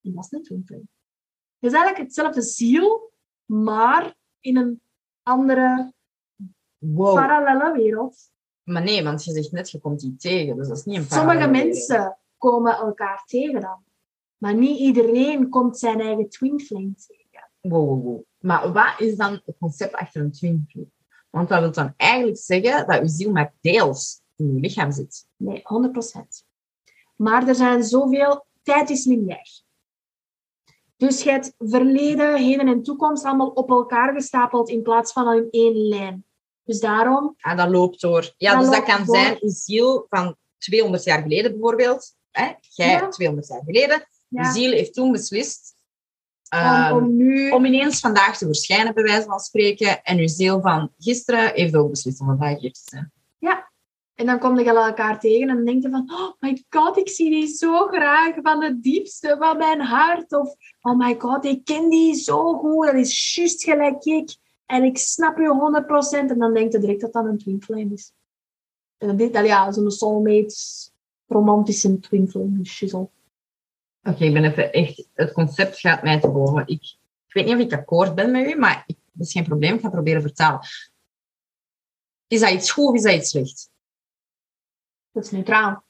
En 0.01 0.13
dat 0.13 0.23
is 0.23 0.31
een 0.31 0.43
twin 0.43 0.63
flame. 0.65 0.83
Het 1.59 1.71
is 1.71 1.77
eigenlijk 1.77 2.03
hetzelfde 2.03 2.41
ziel, 2.41 3.11
maar 3.45 4.15
in 4.39 4.57
een 4.57 4.81
andere 5.23 5.93
Wow. 6.77 7.15
parallele 7.15 7.71
wereld. 7.71 8.31
Maar 8.63 8.83
nee, 8.83 9.03
want 9.03 9.23
je 9.23 9.31
zegt 9.31 9.51
net, 9.51 9.71
je 9.71 9.79
komt 9.79 9.99
die 9.99 10.15
tegen. 10.15 10.55
Dus 10.55 10.67
dat 10.67 10.77
is 10.77 10.83
niet 10.83 10.97
een 10.97 11.05
Sommige 11.05 11.47
mensen 11.47 12.17
komen 12.37 12.75
elkaar 12.75 13.23
tegen 13.25 13.61
dan. 13.61 13.83
Maar 14.37 14.55
niet 14.55 14.79
iedereen 14.79 15.49
komt 15.49 15.79
zijn 15.79 15.99
eigen 15.99 16.29
twin 16.29 16.59
flame 16.59 16.93
tegen. 17.07 17.49
Wow, 17.59 17.87
wow, 17.87 18.03
wow. 18.03 18.21
Maar 18.39 18.71
wat 18.71 18.99
is 18.99 19.15
dan 19.15 19.41
het 19.45 19.55
concept 19.59 19.93
achter 19.93 20.21
een 20.21 20.31
twin 20.31 20.65
flame? 20.69 20.89
Want 21.29 21.49
dat 21.49 21.59
wil 21.59 21.71
dan 21.71 21.93
eigenlijk 21.97 22.37
zeggen 22.37 22.87
dat 22.87 22.99
je 22.99 23.07
ziel 23.07 23.31
maar 23.31 23.53
deels 23.61 24.21
in 24.35 24.53
je 24.53 24.59
lichaam 24.59 24.91
zit. 24.91 25.27
Nee, 25.35 25.61
100%. 25.61 26.45
Maar 27.15 27.47
er 27.47 27.55
zijn 27.55 27.83
zoveel... 27.83 28.45
Tijd 28.63 28.89
is 28.89 29.05
lineair. 29.05 29.61
Dus 31.07 31.23
je 31.23 31.29
hebt 31.29 31.53
verleden, 31.57 32.37
heden 32.37 32.67
en 32.67 32.83
toekomst 32.83 33.23
allemaal 33.23 33.49
op 33.49 33.69
elkaar 33.69 34.13
gestapeld 34.13 34.69
in 34.69 34.81
plaats 34.81 35.11
van 35.11 35.35
in 35.35 35.47
één 35.51 35.87
lijn. 35.87 36.25
Dus 36.63 36.79
daarom... 36.79 37.35
En 37.37 37.57
dat 37.57 37.69
loopt 37.69 38.01
door. 38.01 38.33
Ja, 38.37 38.51
Dat 38.53 38.61
dus 38.61 38.75
dat 38.75 38.83
kan 38.83 39.05
door. 39.05 39.15
zijn 39.15 39.37
een 39.39 39.49
ziel 39.49 40.05
van 40.09 40.35
200 40.57 41.03
jaar 41.03 41.21
geleden 41.21 41.51
bijvoorbeeld. 41.51 42.15
Hè? 42.31 42.51
Jij 42.59 42.89
Ja. 42.89 43.07
200 43.07 43.47
jaar 43.47 43.61
geleden. 43.65 44.05
Ja, 44.27 44.43
De 44.43 44.59
ziel 44.59 44.71
heeft 44.71 44.93
toen 44.93 45.11
beslist 45.11 45.73
om, 46.49 46.57
ehm, 46.59 46.95
om 46.95 47.17
nu... 47.17 47.49
om 47.51 47.65
ineens 47.65 47.99
vandaag 47.99 48.37
te 48.37 48.45
verschijnen, 48.45 48.93
bij 48.93 49.03
wijze 49.03 49.27
van 49.27 49.39
spreken. 49.39 50.03
En 50.03 50.17
uw 50.17 50.27
ziel 50.27 50.61
van 50.61 50.91
gisteren 50.97 51.51
heeft 51.53 51.75
ook 51.75 51.89
beslist 51.89 52.19
om 52.21 52.27
vandaag 52.27 52.59
hier 52.59 52.71
te 52.73 52.81
zijn. 52.83 53.11
En 54.21 54.27
dan 54.27 54.39
kom 54.39 54.59
je 54.59 54.65
elkaar 54.65 55.19
tegen 55.19 55.49
en 55.49 55.55
dan 55.55 55.65
denk 55.65 55.83
je 55.83 55.89
van, 55.89 56.11
oh 56.11 56.31
my 56.39 56.63
god, 56.69 56.97
ik 56.97 57.09
zie 57.09 57.29
die 57.29 57.47
zo 57.47 57.87
graag 57.87 58.35
van 58.41 58.63
het 58.63 58.83
diepste 58.83 59.35
van 59.39 59.57
mijn 59.57 59.81
hart. 59.81 60.33
Of, 60.33 60.55
oh 60.81 60.97
my 60.97 61.15
god, 61.19 61.45
ik 61.45 61.65
ken 61.65 61.89
die 61.89 62.15
zo 62.15 62.53
goed, 62.53 62.85
dat 62.85 62.95
is 62.95 63.35
juist 63.35 63.63
gelijk 63.63 64.03
ik. 64.03 64.35
En 64.65 64.83
ik 64.83 64.97
snap 64.97 65.37
je 65.37 65.83
100%. 66.15 66.29
En 66.29 66.39
dan 66.39 66.53
denk 66.53 66.71
je 66.71 66.79
direct 66.79 67.01
dat 67.01 67.13
dat 67.13 67.25
een 67.25 67.37
twin 67.37 67.61
flame 67.63 67.93
is. 67.93 68.13
En 68.97 69.17
je, 69.17 69.43
ja, 69.43 69.71
zo'n 69.71 69.91
soulmate, 69.91 70.55
romantische 71.27 71.99
twin 71.99 72.29
flame 72.29 72.65
shizzle. 72.65 73.09
Oké, 74.03 74.23
ik 74.23 74.33
ben 74.33 74.43
even 74.43 74.71
echt... 74.71 75.07
Het 75.13 75.31
concept 75.31 75.79
gaat 75.79 76.03
mij 76.03 76.19
te 76.19 76.29
boven. 76.29 76.67
Ik 76.67 76.97
Ik 77.27 77.33
weet 77.33 77.45
niet 77.45 77.55
of 77.55 77.61
ik 77.61 77.73
akkoord 77.73 78.15
ben 78.15 78.31
met 78.31 78.51
u, 78.51 78.55
maar 78.55 78.83
ik, 78.87 78.97
dat 79.11 79.27
is 79.27 79.31
geen 79.31 79.43
probleem. 79.43 79.75
Ik 79.75 79.81
ga 79.81 79.89
proberen 79.89 80.21
vertalen. 80.21 80.59
Is 82.27 82.39
dat 82.39 82.51
iets 82.51 82.71
goed 82.71 82.87
of 82.87 82.95
is 82.95 83.01
dat 83.01 83.13
iets 83.13 83.29
slecht? 83.29 83.69
Dat 85.11 85.23
is 85.25 85.31
neutraal. 85.31 85.83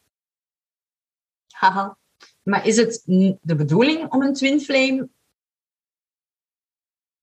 Haha. 1.47 1.97
Maar 2.43 2.67
is 2.67 2.77
het 2.77 3.01
de 3.41 3.55
bedoeling 3.55 4.11
om 4.11 4.21
een 4.21 4.33
twin 4.33 4.59
flame 4.59 5.09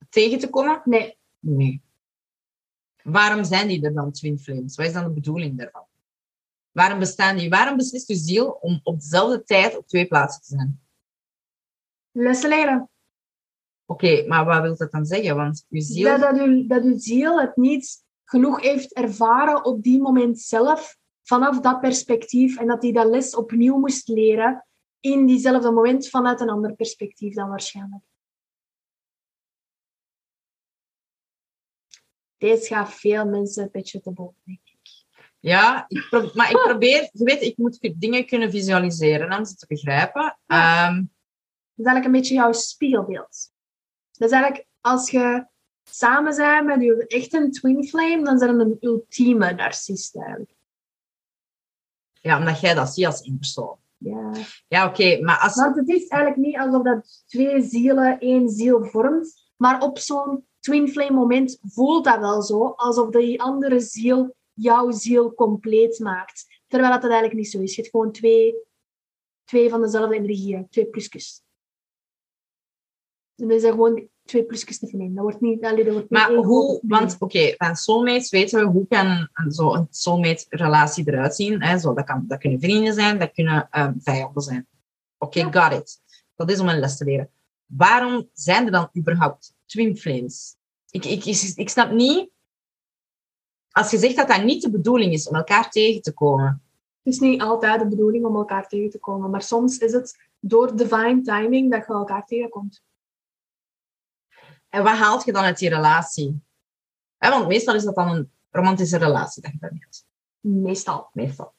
tegen 0.08 0.38
te 0.38 0.50
komen? 0.50 0.82
Nee, 0.84 1.18
Nee. 1.38 1.82
Waarom 3.02 3.44
zijn 3.44 3.68
die 3.68 3.84
er 3.84 3.94
dan, 3.94 4.12
twin 4.12 4.38
flames? 4.38 4.76
Wat 4.76 4.86
is 4.86 4.92
dan 4.92 5.04
de 5.04 5.10
bedoeling 5.10 5.58
daarvan? 5.58 5.86
Waarom 6.70 6.98
bestaan 6.98 7.36
die? 7.36 7.48
Waarom 7.48 7.76
beslist 7.76 8.08
uw 8.08 8.16
ziel 8.16 8.50
om 8.50 8.80
op 8.82 9.00
dezelfde 9.00 9.42
tijd 9.42 9.76
op 9.76 9.86
twee 9.86 10.06
plaatsen 10.06 10.42
te 10.42 10.48
zijn? 10.48 10.80
lessen 12.12 12.48
leren. 12.48 12.90
Oké, 13.84 14.26
maar 14.26 14.44
wat 14.44 14.62
wil 14.62 14.76
dat 14.76 14.90
dan 14.90 15.06
zeggen? 15.06 15.36
Want 15.36 15.66
uw 15.68 15.80
ziel... 15.80 16.18
Dat, 16.18 16.20
dat, 16.20 16.46
uw, 16.46 16.66
dat 16.66 16.82
uw 16.82 16.98
ziel 16.98 17.40
het 17.40 17.56
niet 17.56 18.04
genoeg 18.24 18.60
heeft 18.60 18.92
ervaren 18.92 19.64
op 19.64 19.82
die 19.82 20.00
moment 20.00 20.40
zelf, 20.40 20.96
vanaf 21.28 21.60
dat 21.60 21.80
perspectief, 21.80 22.58
en 22.58 22.66
dat 22.66 22.82
hij 22.82 22.92
dat 22.92 23.06
les 23.06 23.36
opnieuw 23.36 23.78
moest 23.78 24.08
leren 24.08 24.66
in 25.00 25.26
diezelfde 25.26 25.70
moment 25.70 26.08
vanuit 26.08 26.40
een 26.40 26.48
ander 26.48 26.74
perspectief 26.74 27.34
dan 27.34 27.48
waarschijnlijk. 27.48 28.02
Deze 32.36 32.66
gaat 32.66 32.94
veel 32.94 33.26
mensen 33.26 33.62
een 33.62 33.70
beetje 33.72 34.00
te 34.00 34.12
boven, 34.12 34.40
denk 34.44 34.60
ik. 34.64 35.06
Ja, 35.38 35.84
ik 35.88 36.34
maar 36.34 36.50
ik 36.50 36.56
probeer... 36.56 37.08
Je 37.12 37.24
weet, 37.24 37.42
ik 37.42 37.56
moet 37.56 37.94
dingen 37.96 38.26
kunnen 38.26 38.50
visualiseren 38.50 39.38
om 39.38 39.44
ze 39.44 39.54
te 39.54 39.66
begrijpen. 39.66 40.38
Ehm, 40.46 40.94
Dat 40.94 41.06
is 41.76 41.84
eigenlijk 41.84 42.04
een 42.04 42.20
beetje 42.20 42.34
jouw 42.34 42.52
spiegelbeeld. 42.52 43.52
Dat 44.12 44.28
is 44.28 44.34
eigenlijk 44.34 44.66
als 44.80 45.10
je 45.10 45.46
samen 45.84 46.36
bent 46.36 46.66
met 46.66 46.82
je 46.82 47.06
echte 47.06 47.50
twin 47.50 47.84
flame, 47.84 48.24
dan 48.24 48.38
zijn 48.38 48.60
een 48.60 48.76
ultieme 48.80 49.52
narcist 49.52 50.16
eigenlijk. 50.16 50.56
Ja, 52.28 52.38
omdat 52.38 52.60
jij 52.60 52.74
dat 52.74 52.94
ziet 52.94 53.06
als 53.06 53.20
één 53.20 53.38
persoon. 53.38 53.76
Ja. 53.96 54.32
Ja, 54.68 54.86
oké, 54.86 55.20
maar 55.20 55.38
als... 55.38 55.54
Want 55.54 55.76
het 55.76 55.88
is 55.88 56.06
eigenlijk 56.06 56.40
niet 56.46 56.58
alsof 56.58 56.82
dat 56.82 57.24
twee 57.26 57.62
zielen 57.62 58.18
één 58.18 58.48
ziel 58.48 58.84
vormt, 58.84 59.52
maar 59.56 59.82
op 59.82 59.98
zo'n 59.98 60.46
twin 60.60 60.88
flame 60.88 61.14
moment 61.14 61.58
voelt 61.62 62.04
dat 62.04 62.18
wel 62.18 62.42
zo, 62.42 62.66
alsof 62.66 63.10
die 63.10 63.42
andere 63.42 63.80
ziel 63.80 64.36
jouw 64.52 64.90
ziel 64.90 65.34
compleet 65.34 65.98
maakt. 65.98 66.62
Terwijl 66.66 66.92
dat, 66.92 67.02
dat 67.02 67.10
eigenlijk 67.10 67.40
niet 67.40 67.50
zo 67.50 67.60
is. 67.60 67.74
Je 67.74 67.80
hebt 67.80 67.94
gewoon 67.94 68.12
twee, 68.12 68.54
twee 69.44 69.68
van 69.68 69.82
dezelfde 69.82 70.14
energieën, 70.14 70.68
twee 70.68 70.86
plusjes. 70.86 71.42
En 73.36 73.48
dan 73.48 73.60
zijn 73.60 73.72
gewoon 73.72 74.08
twee 74.28 74.44
plusjes 74.44 74.78
te 74.78 74.86
vinden. 74.86 75.14
Dat 75.14 75.22
wordt 75.22 75.40
niet... 75.40 75.64
allee, 75.64 75.84
dat 75.84 75.92
wordt 75.92 76.10
Maar 76.10 76.34
hoe, 76.34 76.80
want 76.82 77.16
oké, 77.18 77.54
van 77.56 77.76
soulmates 77.76 78.30
weten 78.30 78.60
we 78.60 78.66
hoe 78.66 78.86
kan 78.86 79.06
een, 79.06 79.30
een, 79.32 79.52
zo 79.52 79.74
een 79.74 79.86
soulmate 79.90 80.46
relatie 80.48 81.08
eruit 81.08 81.34
zien. 81.34 81.62
Hè? 81.62 81.78
Zo, 81.78 81.94
dat, 81.94 82.04
kan, 82.04 82.24
dat 82.26 82.38
kunnen 82.38 82.60
vrienden 82.60 82.94
zijn, 82.94 83.18
dat 83.18 83.32
kunnen 83.32 83.68
ehm, 83.70 83.92
vijanden 83.98 84.42
zijn. 84.42 84.66
Oké, 85.18 85.38
Ja. 85.38 85.50
got 85.50 85.78
it. 85.80 86.00
Dat 86.36 86.50
is 86.50 86.60
om 86.60 86.68
een 86.68 86.78
les 86.78 86.96
te 86.96 87.04
leren. 87.04 87.30
Waarom 87.66 88.28
zijn 88.32 88.64
er 88.64 88.72
dan 88.72 88.90
überhaupt 88.96 89.54
twin 89.66 89.96
flames? 89.96 90.56
Ik, 90.90 91.04
ik, 91.04 91.24
ik, 91.24 91.52
ik 91.54 91.68
snap 91.68 91.90
niet, 91.90 92.30
als 93.70 93.90
je 93.90 93.98
zegt 93.98 94.16
dat 94.16 94.28
dat 94.28 94.44
niet 94.44 94.62
de 94.62 94.70
bedoeling 94.70 95.12
is 95.12 95.28
om 95.28 95.34
elkaar 95.34 95.70
tegen 95.70 96.02
te 96.02 96.12
komen. 96.12 96.62
Het 97.02 97.14
is 97.14 97.20
niet 97.20 97.40
altijd 97.40 97.80
de 97.80 97.88
bedoeling 97.88 98.24
om 98.24 98.36
elkaar 98.36 98.68
tegen 98.68 98.90
te 98.90 98.98
komen, 98.98 99.30
maar 99.30 99.42
soms 99.42 99.78
is 99.78 99.92
het 99.92 100.18
door 100.40 100.76
divine 100.76 101.22
timing 101.22 101.70
dat 101.70 101.86
je 101.86 101.92
elkaar 101.92 102.26
tegenkomt. 102.26 102.82
En 104.68 104.82
wat 104.82 104.96
haalt 104.96 105.24
je 105.24 105.32
dan 105.32 105.44
uit 105.44 105.58
die 105.58 105.68
relatie? 105.68 106.42
Want 107.18 107.48
meestal 107.48 107.74
is 107.74 107.84
dat 107.84 107.94
dan 107.94 108.08
een 108.08 108.32
romantische 108.50 108.98
relatie 108.98 109.42
dat 109.42 109.52
je 109.52 109.58
daarmee 109.58 109.80
hebt. 109.80 110.06
Meestal. 110.40 111.10
Meestal. 111.12 111.54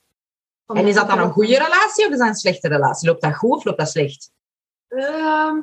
Omdat 0.65 0.83
En 0.83 0.89
is 0.89 0.95
dat 0.95 1.07
dan 1.07 1.19
een 1.19 1.31
goede 1.31 1.57
relatie 1.57 2.05
of 2.05 2.11
is 2.11 2.17
dat 2.17 2.27
een 2.27 2.35
slechte 2.35 2.67
relatie? 2.67 3.07
Loopt 3.07 3.21
dat 3.21 3.35
goed 3.35 3.57
of 3.57 3.63
loopt 3.63 3.77
dat 3.77 3.89
slecht? 3.89 4.31
Ehm 4.87 5.57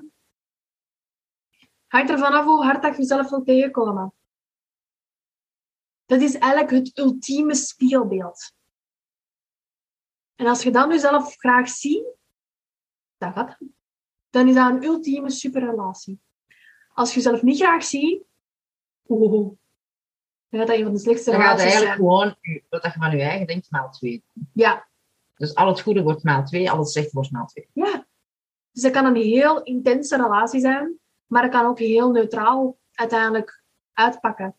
hangt 1.86 2.10
ervan 2.10 2.32
af 2.32 2.44
hoe 2.44 2.64
hard 2.64 2.82
dat 2.82 2.92
je 2.96 3.00
jezelf 3.00 3.30
wilt 3.30 3.46
tegenkomen. 3.46 4.14
Dat 6.06 6.20
is 6.20 6.38
eigenlijk 6.38 6.72
het 6.72 6.98
ultieme 6.98 7.54
spiegelbeeld. 7.54 8.52
En 10.34 10.46
als 10.46 10.62
je 10.62 10.70
dan 10.70 10.90
jezelf 10.90 11.36
graag 11.36 11.68
ziet, 11.68 12.06
dat 13.16 13.32
gaat 13.32 13.56
dan. 13.58 13.74
Dan 14.30 14.48
is 14.48 14.54
dat 14.54 14.70
een 14.70 14.84
ultieme 14.84 15.30
superrelatie. 15.30 16.20
Als 16.96 17.08
je 17.08 17.14
jezelf 17.16 17.42
niet 17.42 17.56
graag 17.56 17.84
ziet, 17.84 18.22
oeh, 19.08 19.30
dan 20.48 20.60
gaat 20.60 20.66
dat 20.68 20.76
een 20.76 20.84
van 20.84 20.92
de 20.92 20.98
slechtste 20.98 21.30
Dan 21.30 21.40
gaat 21.40 21.58
relaties 21.58 21.72
eigenlijk 21.72 21.96
zijn. 21.96 22.08
gewoon 22.08 22.36
wat 22.68 22.82
je 22.82 22.98
van 22.98 23.16
je 23.16 23.22
eigen 23.22 23.46
denkt 23.46 23.70
maal 23.70 23.90
twee. 23.90 24.22
Ja, 24.52 24.86
Dus 25.36 25.54
al 25.54 25.68
het 25.68 25.80
goede 25.80 26.02
wordt 26.02 26.22
maal 26.22 26.44
twee, 26.44 26.70
al 26.70 26.78
het 26.78 26.88
slechte 26.88 27.10
wordt 27.12 27.30
maal 27.30 27.46
twee. 27.46 27.68
Ja. 27.72 28.06
Dus 28.72 28.82
dat 28.82 28.92
kan 28.92 29.04
een 29.04 29.22
heel 29.22 29.62
intense 29.62 30.16
relatie 30.16 30.60
zijn, 30.60 30.98
maar 31.26 31.42
het 31.42 31.52
kan 31.52 31.66
ook 31.66 31.78
heel 31.78 32.10
neutraal 32.10 32.76
uiteindelijk 32.92 33.62
uitpakken. 33.92 34.54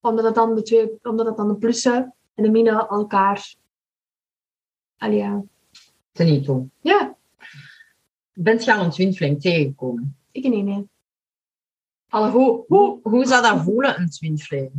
Omdat 0.00 0.24
het 0.24 0.34
dan 0.34 0.54
de, 0.54 0.62
twee, 0.62 0.98
omdat 1.02 1.26
het 1.26 1.36
dan 1.36 1.48
de 1.48 1.56
plussen 1.56 2.14
en 2.34 2.42
de 2.42 2.50
minnen 2.50 2.88
elkaar... 2.88 3.54
Allee, 4.96 5.18
ja. 5.18 5.42
Ten 6.12 6.42
toe. 6.42 6.68
ja, 6.80 7.16
Bent 8.32 8.64
je 8.64 8.74
al 8.74 8.84
een 8.84 8.90
twin 8.90 9.14
flame 9.14 9.36
tegengekomen? 9.36 10.16
ik 10.30 10.48
niet, 10.48 10.64
nee. 10.64 10.88
Hoe, 12.08 12.64
hoe. 13.02 13.26
Zou 13.26 13.42
dat 13.42 13.62
voelen, 13.62 14.00
een 14.00 14.10
twin 14.10 14.38
flame? 14.38 14.72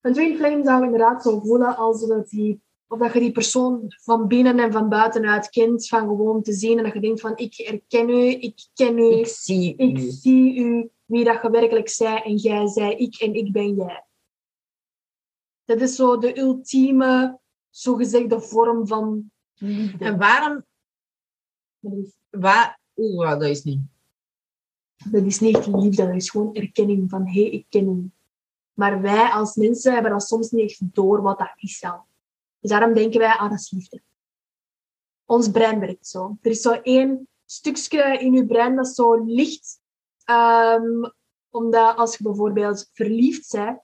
Een 0.00 0.12
twin 0.12 0.36
flame 0.36 0.64
zou 0.64 0.84
inderdaad 0.84 1.22
zo 1.22 1.40
voelen 1.40 1.76
als 1.76 2.06
dat, 2.06 2.28
die, 2.28 2.62
of 2.86 2.98
dat 2.98 3.12
je 3.12 3.20
die 3.20 3.32
persoon 3.32 3.84
van 4.02 4.26
binnen 4.26 4.58
en 4.58 4.72
van 4.72 4.88
buitenuit 4.88 5.48
kent, 5.50 5.88
van 5.88 6.00
gewoon 6.00 6.42
te 6.42 6.52
zien 6.52 6.78
en 6.78 6.84
dat 6.84 6.92
je 6.92 7.00
denkt 7.00 7.20
van 7.20 7.36
ik 7.36 7.54
herken 7.56 8.08
u, 8.08 8.28
ik 8.28 8.66
ken 8.74 8.98
u. 8.98 9.12
Ik 9.12 9.26
zie 9.26 9.76
Ik 9.76 9.98
u. 9.98 10.10
zie 10.10 10.58
u, 10.58 10.90
wie 11.04 11.24
dat 11.24 11.42
je 11.42 11.50
werkelijk 11.50 11.88
zij 11.88 12.22
en 12.22 12.36
jij 12.36 12.66
zij, 12.66 12.94
ik 12.94 13.16
en 13.16 13.34
ik 13.34 13.52
ben 13.52 13.74
jij. 13.74 14.04
Dat 15.64 15.80
is 15.80 15.96
zo 15.96 16.18
de 16.18 16.38
ultieme, 16.38 17.38
zogezegde 17.70 18.40
vorm 18.40 18.86
van 18.86 19.30
liefde. 19.54 20.04
En 20.04 20.18
waarom... 20.18 20.64
Waar, 22.30 22.80
Oeh, 22.96 23.30
dat 23.30 23.42
is 23.42 23.62
niet. 23.62 23.80
Dat 25.04 25.24
is 25.24 25.40
niet 25.40 25.66
liefde, 25.66 26.06
dat 26.06 26.14
is 26.14 26.30
gewoon 26.30 26.54
erkenning 26.54 27.10
van 27.10 27.26
hé, 27.26 27.42
hey, 27.42 27.50
ik 27.50 27.66
ken 27.68 27.88
u. 27.88 28.10
Maar 28.74 29.00
wij 29.00 29.30
als 29.30 29.54
mensen 29.54 29.92
hebben 29.92 30.10
dat 30.10 30.22
soms 30.22 30.50
niet 30.50 30.70
echt 30.70 30.94
door 30.94 31.22
wat 31.22 31.38
dat 31.38 31.52
is 31.56 31.80
dan. 31.80 32.00
Dus 32.60 32.70
daarom 32.70 32.94
denken 32.94 33.20
wij, 33.20 33.32
ah, 33.32 33.50
dat 33.50 33.58
is 33.58 33.70
liefde. 33.70 34.02
Ons 35.24 35.50
brein 35.50 35.80
werkt 35.80 36.06
zo. 36.06 36.36
Er 36.42 36.50
is 36.50 36.60
zo 36.60 36.72
één 36.72 37.28
stukje 37.46 38.18
in 38.18 38.32
je 38.32 38.46
brein 38.46 38.76
dat 38.76 38.88
zo 38.88 39.24
licht. 39.24 39.78
ehm, 40.24 41.10
omdat 41.50 41.96
als 41.96 42.16
je 42.16 42.22
bijvoorbeeld 42.22 42.90
verliefd 42.92 43.52
bent, 43.52 43.80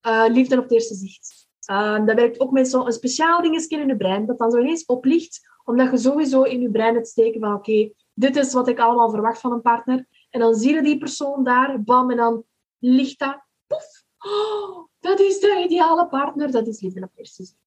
eh, 0.00 0.24
liefde 0.28 0.56
op 0.56 0.62
het 0.62 0.72
eerste 0.72 0.94
zicht. 0.94 1.48
Ehm, 1.64 2.06
dat 2.06 2.16
werkt 2.16 2.40
ook 2.40 2.50
met 2.50 2.68
zo'n 2.68 2.92
speciaal 2.92 3.42
dingetje 3.42 3.80
in 3.80 3.86
je 3.86 3.96
brein, 3.96 4.26
dat 4.26 4.38
dan 4.38 4.50
zo 4.50 4.58
ineens 4.58 4.86
oplicht, 4.86 5.40
omdat 5.64 5.90
je 5.90 5.98
sowieso 5.98 6.42
in 6.42 6.60
je 6.60 6.70
brein 6.70 6.94
het 6.94 7.08
steken 7.08 7.40
van 7.40 7.54
oké, 7.54 7.90
dit 8.14 8.36
is 8.36 8.52
wat 8.52 8.68
ik 8.68 8.78
allemaal 8.78 9.10
verwacht 9.10 9.40
van 9.40 9.52
een 9.52 9.62
partner. 9.62 10.06
En 10.30 10.40
dan 10.40 10.54
zie 10.54 10.74
je 10.74 10.82
die 10.82 10.98
persoon 10.98 11.44
daar, 11.44 11.82
bam, 11.82 12.10
en 12.10 12.16
dan 12.16 12.44
ligt 12.78 13.18
dat, 13.18 13.42
poef. 13.66 14.04
Oh, 14.18 14.88
dat 15.00 15.20
is 15.20 15.40
de 15.40 15.62
ideale 15.64 16.08
partner, 16.08 16.50
dat 16.50 16.66
is 16.66 16.80
liefde 16.80 17.02
op 17.02 17.12
eerste 17.14 17.44
zicht. 17.44 17.58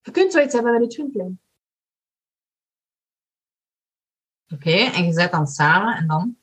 Je 0.00 0.10
kunt 0.10 0.32
zoiets 0.32 0.54
hebben 0.54 0.72
met 0.72 0.82
een 0.82 0.88
twin 0.88 1.10
flame. 1.10 1.36
Oké, 4.52 4.70
en 4.70 5.04
je 5.04 5.12
zit 5.12 5.30
dan 5.30 5.46
samen 5.46 5.96
en 5.96 6.06
dan? 6.06 6.36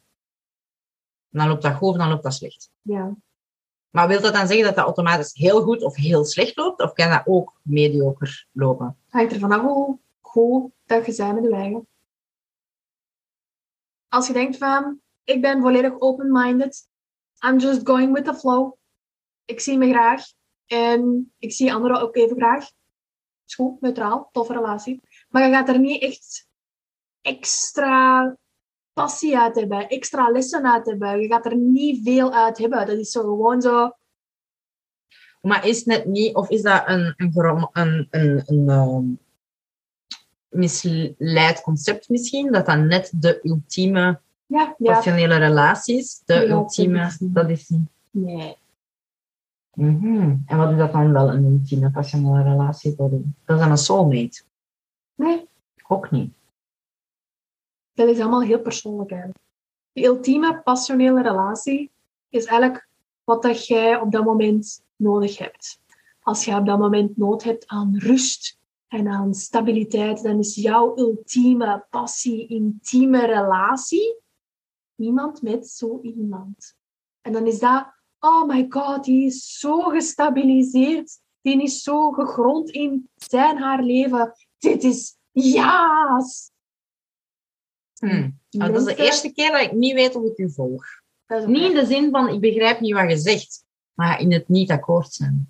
Dan 1.29 1.47
loopt 1.47 1.61
dat 1.61 1.75
goed 1.75 1.89
of 1.89 1.97
dan 1.97 2.09
loopt 2.09 2.23
dat 2.23 2.33
slecht. 2.33 2.71
Ja. 2.81 3.15
Maar 3.89 4.07
wil 4.07 4.21
dat 4.21 4.33
dan 4.33 4.47
zeggen 4.47 4.65
dat 4.65 4.75
dat 4.75 4.85
automatisch 4.85 5.33
heel 5.33 5.61
goed 5.61 5.81
of 5.81 5.95
heel 5.95 6.25
slecht 6.25 6.55
loopt? 6.55 6.81
Of 6.81 6.93
kan 6.93 7.09
dat 7.09 7.21
ook 7.25 7.59
mediocre 7.61 8.45
lopen? 8.51 8.97
hangt 9.09 9.31
er 9.31 9.39
vanaf 9.39 9.61
hoe 9.61 10.00
goed 10.21 10.71
dat 10.85 11.05
je 11.05 11.15
bent 11.15 11.33
met 11.33 11.43
je 11.43 11.55
eigen. 11.55 11.88
Als 14.07 14.27
je 14.27 14.33
denkt 14.33 14.57
van, 14.57 15.01
ik 15.31 15.41
ben 15.41 15.61
volledig 15.61 16.00
open-minded, 16.00 16.88
I'm 17.47 17.57
just 17.57 17.88
going 17.88 18.13
with 18.13 18.25
the 18.25 18.33
flow. 18.33 18.73
Ik 19.45 19.59
zie 19.59 19.77
me 19.77 19.89
graag 19.89 20.23
en 20.65 21.33
ik 21.38 21.51
zie 21.51 21.73
anderen 21.73 22.01
ook 22.01 22.15
even 22.15 22.35
graag. 22.35 22.69
Is 23.45 23.59
neutraal, 23.79 24.29
toffe 24.31 24.53
relatie. 24.53 25.01
Maar 25.29 25.47
je 25.47 25.53
gaat 25.53 25.69
er 25.69 25.79
niet 25.79 26.01
echt 26.01 26.47
extra 27.21 28.38
passie 28.93 29.38
uit 29.38 29.55
hebben, 29.55 29.89
extra 29.89 30.29
lessen 30.29 30.71
uit 30.71 30.85
hebben. 30.85 31.21
Je 31.21 31.27
gaat 31.27 31.45
er 31.45 31.55
niet 31.55 32.03
veel 32.03 32.33
uit 32.33 32.57
hebben. 32.57 32.85
Dat 32.85 32.97
is 32.97 33.11
zo 33.11 33.21
gewoon 33.21 33.61
zo, 33.61 33.91
Maar 35.41 35.67
is 35.67 35.77
het 35.77 35.85
net 35.85 36.05
niet, 36.05 36.35
of 36.35 36.50
is 36.50 36.61
dat 36.61 36.83
een, 36.85 37.13
een, 37.17 37.31
een, 37.71 38.07
een, 38.09 38.43
een 38.45 38.69
ehm, 38.69 39.05
misleid 40.50 41.61
concept 41.61 42.09
misschien? 42.09 42.51
Dat 42.51 42.65
dat 42.65 42.77
net 42.77 43.11
de 43.15 43.39
ultieme 43.43 44.19
Ja, 44.51 44.75
ja. 44.77 44.93
Passionele 44.93 45.36
relaties, 45.38 46.22
de 46.25 46.48
ultieme, 46.48 47.15
dat 47.20 47.50
is 47.50 47.70
niet. 47.70 47.89
Nee. 48.12 48.58
Mhm. 49.74 50.36
En 50.46 50.58
wat 50.58 50.72
is 50.72 50.77
dat 50.77 50.91
dan 50.91 51.13
wel, 51.13 51.29
een 51.29 51.46
ultieme 51.46 51.91
passionele 51.91 52.43
relatie? 52.43 52.96
Dat 52.96 53.12
is 53.12 53.20
dat 53.46 53.55
is 53.55 53.62
dan 53.62 53.72
een 53.72 53.77
soulmate? 53.77 54.43
Nee, 55.15 55.48
Ook 55.88 56.12
niet. 56.12 56.34
dat 57.93 58.08
is 58.08 58.20
allemaal 58.20 58.41
heel 58.41 58.60
persoonlijk 58.60 59.12
eigenlijk. 59.12 59.39
De 59.91 60.03
ultieme 60.03 60.62
passionele 60.63 61.22
relatie 61.22 61.89
is 62.29 62.46
eigenlijk 62.46 62.88
wat 63.24 63.41
dat 63.41 63.67
jij 63.67 64.00
op 64.00 64.12
dat 64.12 64.25
moment 64.25 64.84
nodig 64.96 65.38
hebt. 65.38 65.79
Als 66.22 66.46
jij 66.46 66.58
op 66.58 66.65
dat 66.65 66.79
moment 66.79 67.17
nood 67.17 67.43
hebt 67.43 67.67
aan 67.67 67.98
rust 67.98 68.58
en 68.88 69.08
aan 69.08 69.34
stabiliteit, 69.34 70.24
dan 70.24 70.39
is 70.39 70.55
jouw 70.55 70.98
ultieme 70.98 71.86
passie, 71.89 72.48
intieme 72.48 73.25
relatie 73.25 74.20
iemand 75.01 75.41
met 75.41 75.67
zo 75.67 76.00
iemand. 76.01 76.75
En 77.22 77.34
dan 77.34 77.48
is 77.48 77.60
dat, 77.60 77.86
oh 78.20 78.48
my 78.48 78.65
god, 78.70 79.03
die 79.03 79.25
is 79.25 79.60
zo 79.60 79.81
gestabiliseerd, 79.81 81.20
die 81.41 81.63
is 81.63 81.84
zo 81.84 82.12
gegrond 82.12 82.70
in 82.70 83.10
zijn, 83.15 83.58
haar 83.58 83.84
leven. 83.84 84.34
Dit 84.58 84.84
is 84.84 85.17
jaas! 85.31 86.51
Hmm. 87.98 88.39
Dat 88.50 88.75
is 88.75 88.84
de 88.84 88.96
eerste 88.96 89.31
keer 89.31 89.51
dat 89.51 89.62
ik 89.62 89.72
niet 89.72 89.93
weet 89.93 90.15
of 90.15 90.24
ik 90.24 90.38
u 90.38 90.51
volg. 90.51 90.86
Niet 91.46 91.70
in 91.70 91.74
de 91.74 91.86
zin 91.86 92.12
van, 92.12 92.29
ik 92.29 92.39
begrijp 92.39 92.79
niet 92.79 92.93
wat 92.93 93.10
je 93.10 93.17
zegt, 93.17 93.65
maar 93.93 94.22
in 94.22 94.34
het 94.34 94.50
niet 94.50 94.72
akkoord 94.72 95.13
zijn. 95.13 95.50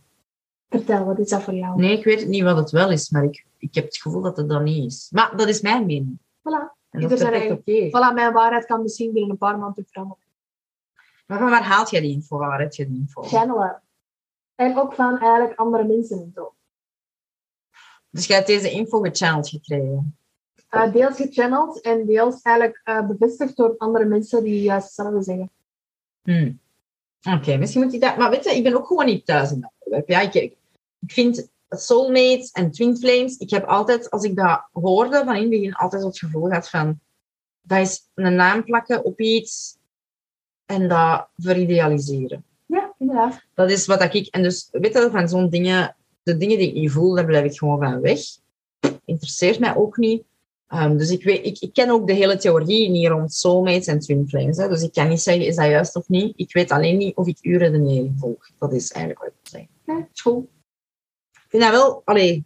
Vertel, 0.70 1.06
wat 1.06 1.20
is 1.20 1.30
dat 1.30 1.44
voor 1.44 1.54
jou? 1.54 1.80
Nee, 1.80 1.98
ik 1.98 2.04
weet 2.04 2.28
niet 2.28 2.44
wat 2.44 2.58
het 2.58 2.72
wel 2.72 2.92
is, 2.92 3.10
maar 3.10 3.24
ik, 3.24 3.46
ik 3.58 3.76
heb 3.76 3.86
het 3.86 3.98
gevoel 3.98 4.22
dat 4.22 4.38
het 4.38 4.50
dat 4.50 4.64
niet 4.64 4.92
is. 4.92 5.08
Maar 5.12 5.38
dat 5.38 5.48
is 5.48 5.62
mijn 5.62 5.86
mening. 5.86 6.18
Voilà. 6.20 6.81
En 6.92 7.02
dat 7.02 7.12
Ieder 7.12 7.12
is 7.12 7.20
zijn 7.20 7.32
perfect 7.32 7.68
oké. 7.68 7.88
Voilà, 7.88 8.14
mijn 8.14 8.34
waarheid 8.34 8.66
kan 8.66 8.82
misschien 8.82 9.12
binnen 9.12 9.32
een 9.32 9.38
paar 9.38 9.58
maanden 9.58 9.86
veranderen. 9.88 10.24
Maar 11.26 11.40
van 11.40 11.50
waar 11.50 11.64
haalt 11.64 11.90
jij 11.90 12.02
die 12.02 12.12
info? 12.12 12.38
Waar 12.38 12.60
heb 12.60 12.74
je 12.74 12.88
die 12.88 12.98
info? 12.98 13.22
Channelen. 13.22 13.82
En 14.56 14.78
ook 14.78 14.94
van 14.94 15.20
eigenlijk 15.20 15.60
andere 15.60 15.84
mensen. 15.84 16.34
Dus 18.10 18.26
jij 18.28 18.36
hebt 18.36 18.48
deze 18.48 18.72
info 18.72 19.00
gechanneld 19.00 19.50
gekregen. 19.50 20.18
Eh, 20.70 20.92
deels 20.92 21.16
gechanneld 21.16 21.82
en 21.82 22.06
deels 22.06 22.42
eigenlijk 22.42 22.82
eh, 22.84 23.08
bevestigd 23.08 23.56
door 23.56 23.76
andere 23.78 24.06
mensen 24.06 24.44
die 24.44 24.62
juist 24.62 24.86
hetzelfde 24.86 25.22
zeggen. 25.22 25.50
Hmm. 26.22 26.60
Oké, 27.38 27.58
misschien 27.58 27.84
moet 27.84 27.94
ik 27.94 28.02
dat... 28.02 28.18
Maar 28.18 28.30
weet 28.30 28.44
je, 28.44 28.56
ik 28.56 28.64
ben 28.64 28.76
ook 28.76 28.88
gewoon 28.88 29.06
niet 29.06 29.26
thuis 29.26 29.52
in 29.52 29.60
dat 29.62 29.72
onderwerp. 29.80 30.10
Ja, 30.10 30.20
ik, 30.20 30.34
ik 30.34 30.56
ik 31.02 31.12
vind 31.12 31.50
soulmates 31.78 32.52
en 32.52 32.72
twin 32.72 32.98
flames... 32.98 33.38
Ik 33.38 33.50
heb 33.50 33.66
altijd, 33.66 34.10
als 34.10 34.24
ik 34.24 34.36
dat 34.36 34.68
hoorde, 34.72 35.24
van 35.26 35.36
in 35.36 35.42
het 35.42 35.50
begin 35.50 35.74
altijd 35.74 36.04
het 36.04 36.20
gevoel 36.20 36.48
gehad 36.48 36.70
van... 36.70 37.00
Dat 37.62 37.80
is 37.80 38.10
een 38.14 38.36
naam 38.36 38.64
plakken 38.64 39.06
op 39.06 39.20
iets 39.20 39.78
en 40.66 40.88
dat 40.88 41.28
veridealiseren. 41.38 42.44
Ja, 42.66 42.94
inderdaad. 42.98 43.42
Dat 43.54 43.72
is 43.72 43.86
wat 43.86 44.14
ik... 44.14 44.28
En 44.28 44.44
dus, 44.44 44.68
weet 44.72 44.94
je, 44.94 45.10
van 45.12 45.30
zo'n 45.30 45.50
dingen... 45.50 45.96
De 46.24 46.38
dingen 46.38 46.58
die 46.58 46.68
ik 46.68 46.74
niet 46.74 46.92
voel, 46.92 47.16
daar 47.16 47.26
blijf 47.26 47.46
ik 47.46 47.58
gewoon 47.58 47.80
van 47.80 48.02
weg. 48.02 48.20
Interesseert 49.06 49.60
mij 49.60 49.76
ook 49.76 49.98
niet. 49.98 50.24
Ehm, 50.68 50.98
dus 50.98 51.10
ik, 51.10 51.24
weet, 51.24 51.46
ik, 51.46 51.60
ik 51.60 51.74
ken 51.74 51.90
ook 51.90 52.08
de 52.08 52.14
hele 52.14 52.38
theorie 52.38 52.90
niet 52.90 53.08
rond 53.08 53.34
soulmates 53.34 53.88
en 53.88 54.00
twin 54.00 54.28
flames. 54.28 54.58
Hè. 54.58 54.68
Dus 54.68 54.82
ik 54.82 54.94
kan 54.94 55.08
niet 55.08 55.22
zeggen, 55.22 55.46
is 55.46 55.56
dat 55.56 55.66
juist 55.66 55.96
of 55.96 56.10
niet? 56.10 56.34
Ik 56.36 56.54
weet 56.54 56.72
alleen 56.72 56.98
niet 56.98 57.16
of 57.16 57.28
ik 57.28 57.38
uw 57.42 57.58
redenering 57.58 58.14
volg. 58.18 58.50
Dat 58.60 58.74
is 58.74 58.92
eigenlijk 58.92 59.24
wat 59.24 59.34
ik 59.34 59.36
wil 59.42 59.60
zeggen. 59.60 59.70
Ja, 59.86 60.08
school. 60.14 60.48
Ik 61.52 61.60
vind 61.60 61.72
dat 61.72 61.82
wel... 61.82 62.02
Allee, 62.06 62.46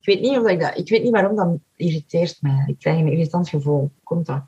ik 0.00 0.06
weet 0.06 0.20
niet 0.20 0.38
of 0.38 0.46
ik 0.46 0.60
dat... 0.60 0.78
Ik 0.78 0.88
weet 0.88 1.02
niet 1.02 1.12
waarom 1.12 1.36
dat 1.36 1.58
irriteert 1.76 2.42
mij. 2.42 2.64
Ik 2.66 2.78
krijg 2.78 2.98
een 2.98 3.12
irritant 3.12 3.48
gevoel. 3.48 3.90
Komt 4.02 4.26
dat? 4.26 4.42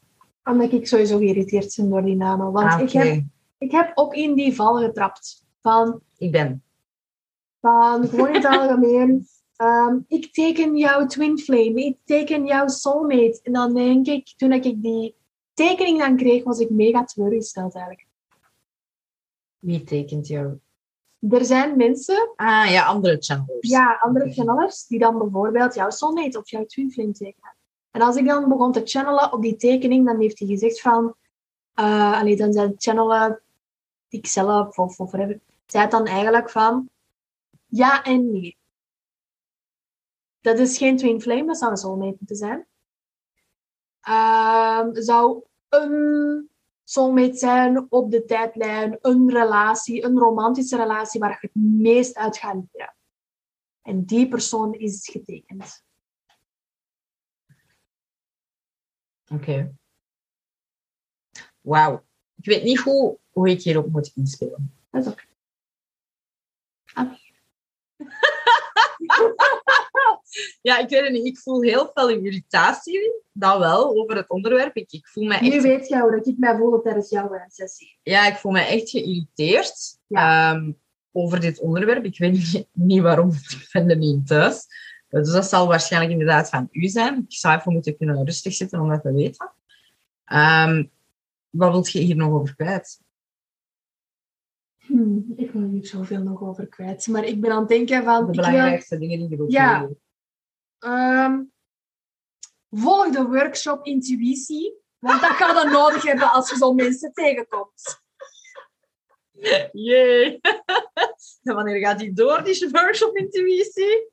Omdat 0.44 0.72
ik 0.72 0.86
sowieso 0.86 1.18
geïrriteerd 1.18 1.76
ben 1.76 1.88
door 1.88 2.04
die 2.04 2.16
namen. 2.16 2.52
Want 2.52 2.72
Ah, 2.72 2.80
ik, 2.80 2.90
heb, 2.90 3.22
ik 3.58 3.70
heb 3.70 3.92
ook 3.94 4.14
in 4.14 4.34
die 4.34 4.54
val 4.54 4.76
getrapt. 4.76 5.46
Van, 5.60 6.00
Ik 6.16 6.32
ben... 6.32 6.62
van 7.60 8.08
gewoon 8.08 8.28
in 8.28 8.34
het 8.34 8.44
algemeen. 8.44 9.26
ehm, 9.56 9.98
ik 10.08 10.32
teken 10.32 10.76
jouw 10.76 11.06
twin 11.06 11.38
flame. 11.38 11.84
Ik 11.84 11.98
teken 12.04 12.46
jouw 12.46 12.68
soulmate. 12.68 13.40
En 13.42 13.52
dan 13.52 13.74
denk 13.74 14.06
ik, 14.06 14.32
toen 14.36 14.52
ik 14.52 14.82
die 14.82 15.16
tekening 15.54 15.98
dan 15.98 16.16
kreeg, 16.16 16.44
was 16.44 16.58
ik 16.58 16.70
mega 16.70 17.04
teleurgesteld 17.04 17.74
eigenlijk. 17.74 18.06
Wie 19.58 19.84
tekent 19.84 20.26
jou? 20.26 20.58
Er 21.30 21.44
zijn 21.44 21.76
mensen 21.76 22.32
Ah, 22.36 22.70
ja, 22.70 22.84
andere 22.86 23.16
channelers. 23.20 23.68
Ja, 23.68 23.98
andere 24.00 24.32
channelers 24.32 24.86
die 24.86 24.98
dan 24.98 25.18
bijvoorbeeld 25.18 25.74
jouw 25.74 25.90
soulmate 25.90 26.38
of 26.38 26.50
jouw 26.50 26.64
twin 26.66 26.92
flame 26.92 27.12
tekenen. 27.12 27.56
En 27.90 28.00
als 28.00 28.16
ik 28.16 28.26
dan 28.26 28.48
begon 28.48 28.72
te 28.72 28.80
channelen 28.84 29.32
op 29.32 29.42
die 29.42 29.56
tekening, 29.56 30.06
dan 30.06 30.20
heeft 30.20 30.38
hij 30.38 30.48
gezegd 30.48 30.80
van... 30.80 31.14
eh 31.74 32.12
allee, 32.20 32.36
dan 32.36 32.52
zijn 32.52 32.74
channelen, 32.76 33.42
ikzelf 34.08 34.78
of, 34.78 34.98
of 34.98 35.10
whatever, 35.10 35.40
zei 35.66 35.88
dan 35.88 36.06
eigenlijk 36.06 36.50
van... 36.50 36.88
Ja 37.66 38.02
en 38.02 38.30
nee. 38.30 38.56
Dat 40.40 40.58
is 40.58 40.78
geen 40.78 40.96
twin 40.96 41.20
flame, 41.20 41.46
dat 41.46 41.58
zou 41.58 41.70
een 41.70 41.76
soulmate 41.76 42.16
moeten 42.18 42.36
zijn. 42.36 42.66
Ehm, 44.00 44.94
zou 44.94 45.42
een 45.68 46.48
soulmate 46.84 47.36
zijn 47.36 47.86
op 47.92 48.10
de 48.10 48.24
tijdlijn, 48.24 48.98
een 49.00 49.30
relatie, 49.30 50.04
een 50.04 50.18
romantische 50.18 50.76
relatie 50.76 51.20
waar 51.20 51.30
je 51.30 51.36
het 51.40 51.54
meest 51.54 52.16
uit 52.16 52.38
gaat 52.38 52.64
leren. 52.72 52.94
En 53.82 54.04
die 54.04 54.28
persoon 54.28 54.74
is 54.74 55.08
getekend. 55.08 55.84
Oké. 59.32 59.74
Wauw. 61.60 62.04
Ik 62.34 62.44
weet 62.44 62.62
niet 62.62 62.80
hoe, 62.80 63.18
hoe 63.30 63.50
ik 63.50 63.62
hierop 63.62 63.90
moet 63.90 64.12
inspelen. 64.14 64.74
Dat 64.90 65.06
is 65.06 65.12
oké. 65.12 65.24
Ah. 66.92 67.23
Ja, 70.62 70.78
ik 70.78 70.88
weet 70.88 71.00
het 71.00 71.12
niet. 71.12 71.26
Ik 71.26 71.38
voel 71.38 71.62
heel 71.62 71.90
veel 71.94 72.08
irritatie. 72.08 73.22
Dat 73.32 73.58
wel, 73.58 73.96
over 73.96 74.16
het 74.16 74.30
onderwerp. 74.30 74.76
Ik, 74.76 74.92
ik 74.92 75.08
voel 75.08 75.24
me 75.24 75.38
Nu 75.40 75.50
echt... 75.50 75.62
weet 75.62 75.88
jij 75.88 76.00
hoe 76.00 76.10
dat 76.10 76.26
ik 76.26 76.38
mij 76.38 76.56
voel 76.56 76.80
tijdens 76.80 77.10
jouw 77.10 77.32
eh, 77.32 77.42
sessie. 77.48 77.98
Ja, 78.02 78.26
ik 78.26 78.36
voel 78.36 78.52
me 78.52 78.60
echt 78.60 78.90
geïrriteerd 78.90 79.98
ehm, 80.08 80.72
over 81.12 81.40
dit 81.40 81.58
onderwerp. 81.58 82.04
Ik 82.04 82.18
weet 82.18 82.32
niet, 82.32 82.66
niet 82.72 83.02
waarom. 83.02 83.30
Ik 83.60 83.68
ben 83.72 83.90
er 83.90 83.96
niet 83.96 84.26
thuis. 84.26 84.66
Dus 85.08 85.32
dat 85.32 85.48
zal 85.48 85.66
waarschijnlijk 85.66 86.12
inderdaad 86.12 86.48
van 86.48 86.68
u 86.70 86.86
zijn. 86.86 87.24
Ik 87.28 87.36
zou 87.36 87.58
even 87.58 87.72
moeten 87.72 87.96
kunnen 87.96 88.24
rustig 88.24 88.52
zitten 88.52 88.80
om 88.80 88.88
dat 88.88 89.02
te 89.02 89.12
weten. 89.12 89.52
Ehm, 90.24 90.84
wat 91.50 91.70
wilt 91.70 91.90
je 91.90 91.98
hier 91.98 92.16
nog 92.16 92.32
over 92.32 92.54
kwijt? 92.54 93.02
Hmm, 94.78 95.32
ik 95.36 95.50
wil 95.50 95.68
hier 95.68 95.86
zoveel 95.86 96.22
nog 96.22 96.42
over 96.42 96.66
kwijt. 96.66 97.06
Maar 97.06 97.24
ik 97.24 97.40
ben 97.40 97.50
aan 97.50 97.58
het 97.58 97.68
denken 97.68 98.04
van... 98.04 98.18
De 98.18 98.24
wil, 98.24 98.34
belangrijkste 98.34 98.98
dingen 98.98 99.18
die 99.18 99.28
je 99.28 99.36
wilt 99.36 99.52
Ja. 99.52 99.88
Ehm, 100.84 101.42
volg 102.70 103.08
de 103.08 103.24
workshop 103.24 103.86
intuïtie. 103.86 104.82
Want 104.98 105.20
dat 105.20 105.30
ga 105.30 105.62
je 105.62 105.68
nodig 105.68 106.02
hebben 106.02 106.30
als 106.30 106.50
je 106.50 106.56
zo'n 106.56 106.74
mensen 106.74 107.12
tegenkomt. 107.12 108.02
Jee. 109.72 110.40
en 111.42 111.54
wanneer 111.54 111.78
gaat 111.78 111.98
die 111.98 112.12
door, 112.12 112.44
die 112.44 112.68
workshop 112.70 113.16
intuïtie? 113.16 114.10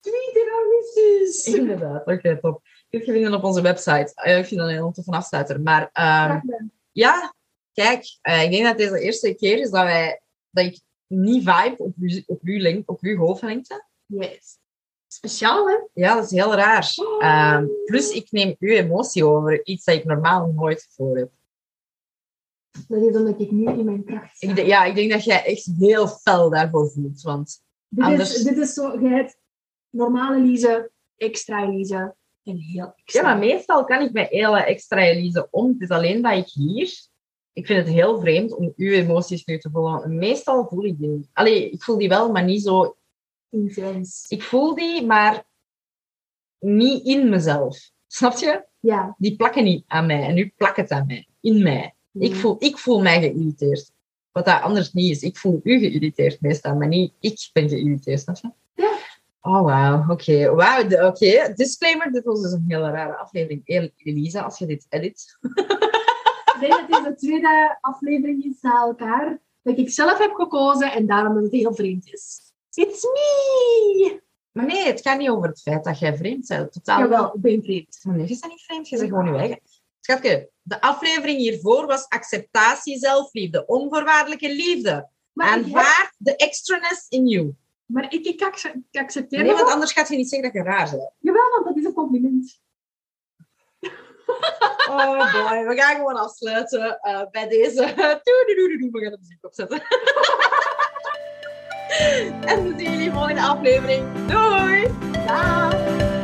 Tweede 0.00 0.50
augustus. 0.50 1.54
Inderdaad, 1.54 2.06
oké, 2.06 2.40
top. 2.40 2.62
Kun 2.88 3.00
je 3.04 3.12
vinden 3.12 3.34
op 3.34 3.44
onze 3.44 3.60
website. 3.60 4.12
Eh, 4.14 4.38
ik 4.38 4.46
vind 4.46 4.60
dat 4.60 4.68
een 4.68 4.74
heel 4.74 4.92
toffe 4.92 5.10
afsluiter. 5.10 5.60
Maar 5.60 5.90
ehm, 5.92 6.40
ja, 6.92 7.34
kijk, 7.72 8.18
eh, 8.20 8.42
ik 8.42 8.50
denk 8.50 8.64
dat 8.64 8.76
deze 8.76 8.92
de 8.92 9.00
eerste 9.00 9.34
keer 9.34 9.58
is 9.58 9.70
dat, 9.70 9.82
wij, 9.82 10.20
dat 10.50 10.64
ik 10.64 10.80
niet 11.06 11.42
vibe 11.44 11.74
op 11.76 11.94
uw, 11.98 12.22
op 12.26 12.40
uw, 12.42 12.58
lengte, 12.58 12.92
op 12.92 13.00
uw 13.00 13.16
golflengte. 13.16 13.84
Yes. 14.06 14.58
Speciaal, 15.28 15.68
hè? 15.68 15.74
Ja, 15.92 16.14
dat 16.14 16.24
is 16.24 16.30
heel 16.30 16.54
raar. 16.54 16.94
Ehm, 17.20 17.66
plus, 17.84 18.10
ik 18.10 18.30
neem 18.30 18.56
uw 18.58 18.72
emotie 18.72 19.24
over, 19.26 19.64
iets 19.66 19.84
dat 19.84 19.94
ik 19.94 20.04
normaal 20.04 20.46
nooit 20.46 20.88
voor 20.90 21.16
heb. 21.16 21.30
Dat 22.88 23.02
is 23.02 23.16
omdat 23.16 23.40
ik 23.40 23.50
nu 23.50 23.64
in 23.70 23.84
mijn 23.84 24.04
kracht 24.04 24.36
sta. 24.36 24.50
Ik, 24.50 24.66
ja, 24.66 24.84
ik 24.84 24.94
denk 24.94 25.10
dat 25.12 25.24
jij 25.24 25.44
echt 25.44 25.70
heel 25.78 26.06
fel 26.08 26.50
daarvoor 26.50 26.90
voelt. 26.90 27.22
Want 27.22 27.62
Dit, 27.88 28.04
Anders- 28.04 28.34
is, 28.36 28.42
dit 28.42 28.56
is 28.56 28.72
zo, 28.72 29.00
je 29.00 29.08
hebt 29.08 29.38
normale 29.90 30.40
Lise, 30.40 30.90
extra 31.16 31.68
Lise 31.70 32.14
en 32.42 32.56
heel 32.56 32.74
Ja, 32.84 32.92
extra. 32.96 33.22
maar 33.22 33.38
meestal 33.38 33.84
kan 33.84 34.02
ik 34.02 34.12
met 34.12 34.28
hele 34.28 34.60
extra 34.62 35.00
Elise 35.00 35.48
om. 35.50 35.68
Het 35.68 35.80
is 35.80 35.88
alleen 35.88 36.22
dat 36.22 36.32
ik 36.36 36.48
hier... 36.48 37.04
Ik 37.52 37.66
vind 37.66 37.78
het 37.86 37.94
heel 37.94 38.20
vreemd 38.20 38.54
om 38.54 38.72
uw 38.76 38.92
emoties 38.92 39.44
nu 39.44 39.58
te 39.58 39.70
voelen. 39.70 40.16
Meestal 40.18 40.66
voel 40.68 40.84
ik 40.84 40.98
die 40.98 41.08
niet. 41.08 41.28
Allee, 41.32 41.70
ik 41.70 41.82
voel 41.82 41.98
die 41.98 42.08
wel, 42.08 42.32
maar 42.32 42.44
niet 42.44 42.62
zo... 42.62 42.96
intens. 43.50 44.24
Ik 44.28 44.42
voel 44.42 44.74
die, 44.74 45.06
maar 45.06 45.44
niet 46.58 47.04
in 47.04 47.28
mezelf. 47.28 47.90
Snap 48.06 48.36
je? 48.36 48.64
Ja. 48.80 49.14
Die 49.18 49.36
plakken 49.36 49.64
niet 49.64 49.84
aan 49.86 50.06
mij. 50.06 50.22
En 50.22 50.34
nu 50.34 50.52
plakt 50.56 50.76
het 50.76 50.90
aan 50.90 51.06
mij. 51.06 51.28
In 51.40 51.62
mij. 51.62 51.94
Ik, 52.12 52.34
voel, 52.34 52.56
ik 52.58 52.78
voel 52.78 53.02
mij 53.02 53.20
geïrriteerd. 53.20 53.92
Wat 54.32 54.44
dat 54.44 54.62
anders 54.62 54.92
niet 54.92 55.10
is. 55.10 55.22
Ik 55.22 55.36
voel 55.36 55.60
u 55.62 55.78
geïrriteerd 55.78 56.40
meestal, 56.40 56.74
maar 56.74 56.88
niet 56.88 57.12
ik 57.20 57.50
ben 57.52 57.68
geïrriteerd. 57.68 58.20
Snap 58.20 58.36
je? 58.36 58.50
Ja. 58.82 58.98
Oh, 59.40 59.62
wauw. 59.62 60.10
Oké. 60.10 60.54
Wauw. 60.54 61.06
Oké. 61.06 61.52
Disclaimer. 61.54 62.12
Dit 62.12 62.24
was 62.24 62.42
dus 62.42 62.52
een 62.52 62.64
hele 62.68 62.90
rare 62.90 63.16
aflevering. 63.16 63.66
El- 63.66 63.90
Elisa, 63.96 64.42
als 64.42 64.58
je 64.58 64.66
dit 64.66 64.86
edit. 64.88 65.38
Nee, 66.60 66.70
het 66.70 66.88
is 66.90 67.02
de 67.02 67.14
tweede 67.16 67.78
aflevering 67.80 68.44
is 68.44 68.60
na 68.60 68.80
elkaar 68.80 69.38
dat 69.62 69.78
ik 69.78 69.90
zelf 69.90 70.18
heb 70.18 70.32
gekozen 70.32 70.92
en 70.92 71.06
daarom 71.06 71.34
dat 71.34 71.42
het 71.42 71.52
heel 71.52 71.74
vreemd 71.74 72.12
is. 72.12 72.45
It's 72.76 73.02
me! 73.04 74.20
Maar 74.52 74.64
nee, 74.66 74.86
het 74.86 75.00
gaat 75.00 75.18
niet 75.18 75.28
over 75.28 75.48
het 75.48 75.60
feit 75.62 75.84
dat 75.84 75.98
jij 75.98 76.16
vreemd 76.16 76.48
bent. 76.48 76.72
Totaal 76.72 76.98
Jawel, 76.98 77.34
ik 77.34 77.40
ben 77.40 77.62
vreemd. 77.62 77.98
Maar 78.02 78.14
nee, 78.16 78.28
je 78.28 78.38
bent 78.40 78.52
niet 78.52 78.62
vreemd, 78.62 78.88
je 78.88 78.96
bent 78.96 79.08
gewoon 79.08 79.32
je 79.32 79.38
eigen. 79.38 79.60
Schatje, 80.00 80.50
de 80.62 80.80
aflevering 80.80 81.38
hiervoor 81.38 81.86
was 81.86 82.08
acceptatie, 82.08 82.98
zelfliefde, 82.98 83.66
onvoorwaardelijke 83.66 84.48
liefde. 84.54 85.08
Maar, 85.32 85.50
heb- 85.54 85.64
Aanvaard 85.64 86.14
de 86.18 86.36
extraness 86.36 87.06
in 87.08 87.26
you. 87.26 87.54
maar 87.86 88.12
ik, 88.12 88.24
ik, 88.26 88.42
acce- 88.42 88.82
ik 88.90 89.00
accepteer 89.00 89.42
Nee, 89.42 89.52
want 89.54 89.68
anders 89.70 89.92
gaat 89.92 90.08
je 90.08 90.16
niet 90.16 90.28
zeggen 90.28 90.52
dat 90.52 90.62
je 90.64 90.70
raar 90.70 90.90
bent. 90.90 91.10
Jawel, 91.18 91.50
want 91.50 91.64
dat 91.66 91.76
is 91.76 91.84
een 91.84 91.92
compliment. 91.94 92.60
Oh 94.88 95.32
boy, 95.32 95.66
we 95.66 95.74
gaan 95.76 95.96
gewoon 95.96 96.16
afsluiten 96.16 96.98
eh, 97.00 97.22
bij 97.30 97.48
deze. 97.48 97.80
Doei-doei-doei-doei. 98.24 98.90
We 98.90 99.00
gaan 99.00 99.10
de 99.10 99.18
muziek 99.20 99.44
opzetten. 99.44 99.78
En 102.44 102.62
we 102.62 102.74
zien 102.76 102.90
jullie 102.90 103.10
volgende 103.10 103.40
aflevering. 103.40 104.04
Doei! 104.26 104.86
Dag! 105.26 106.15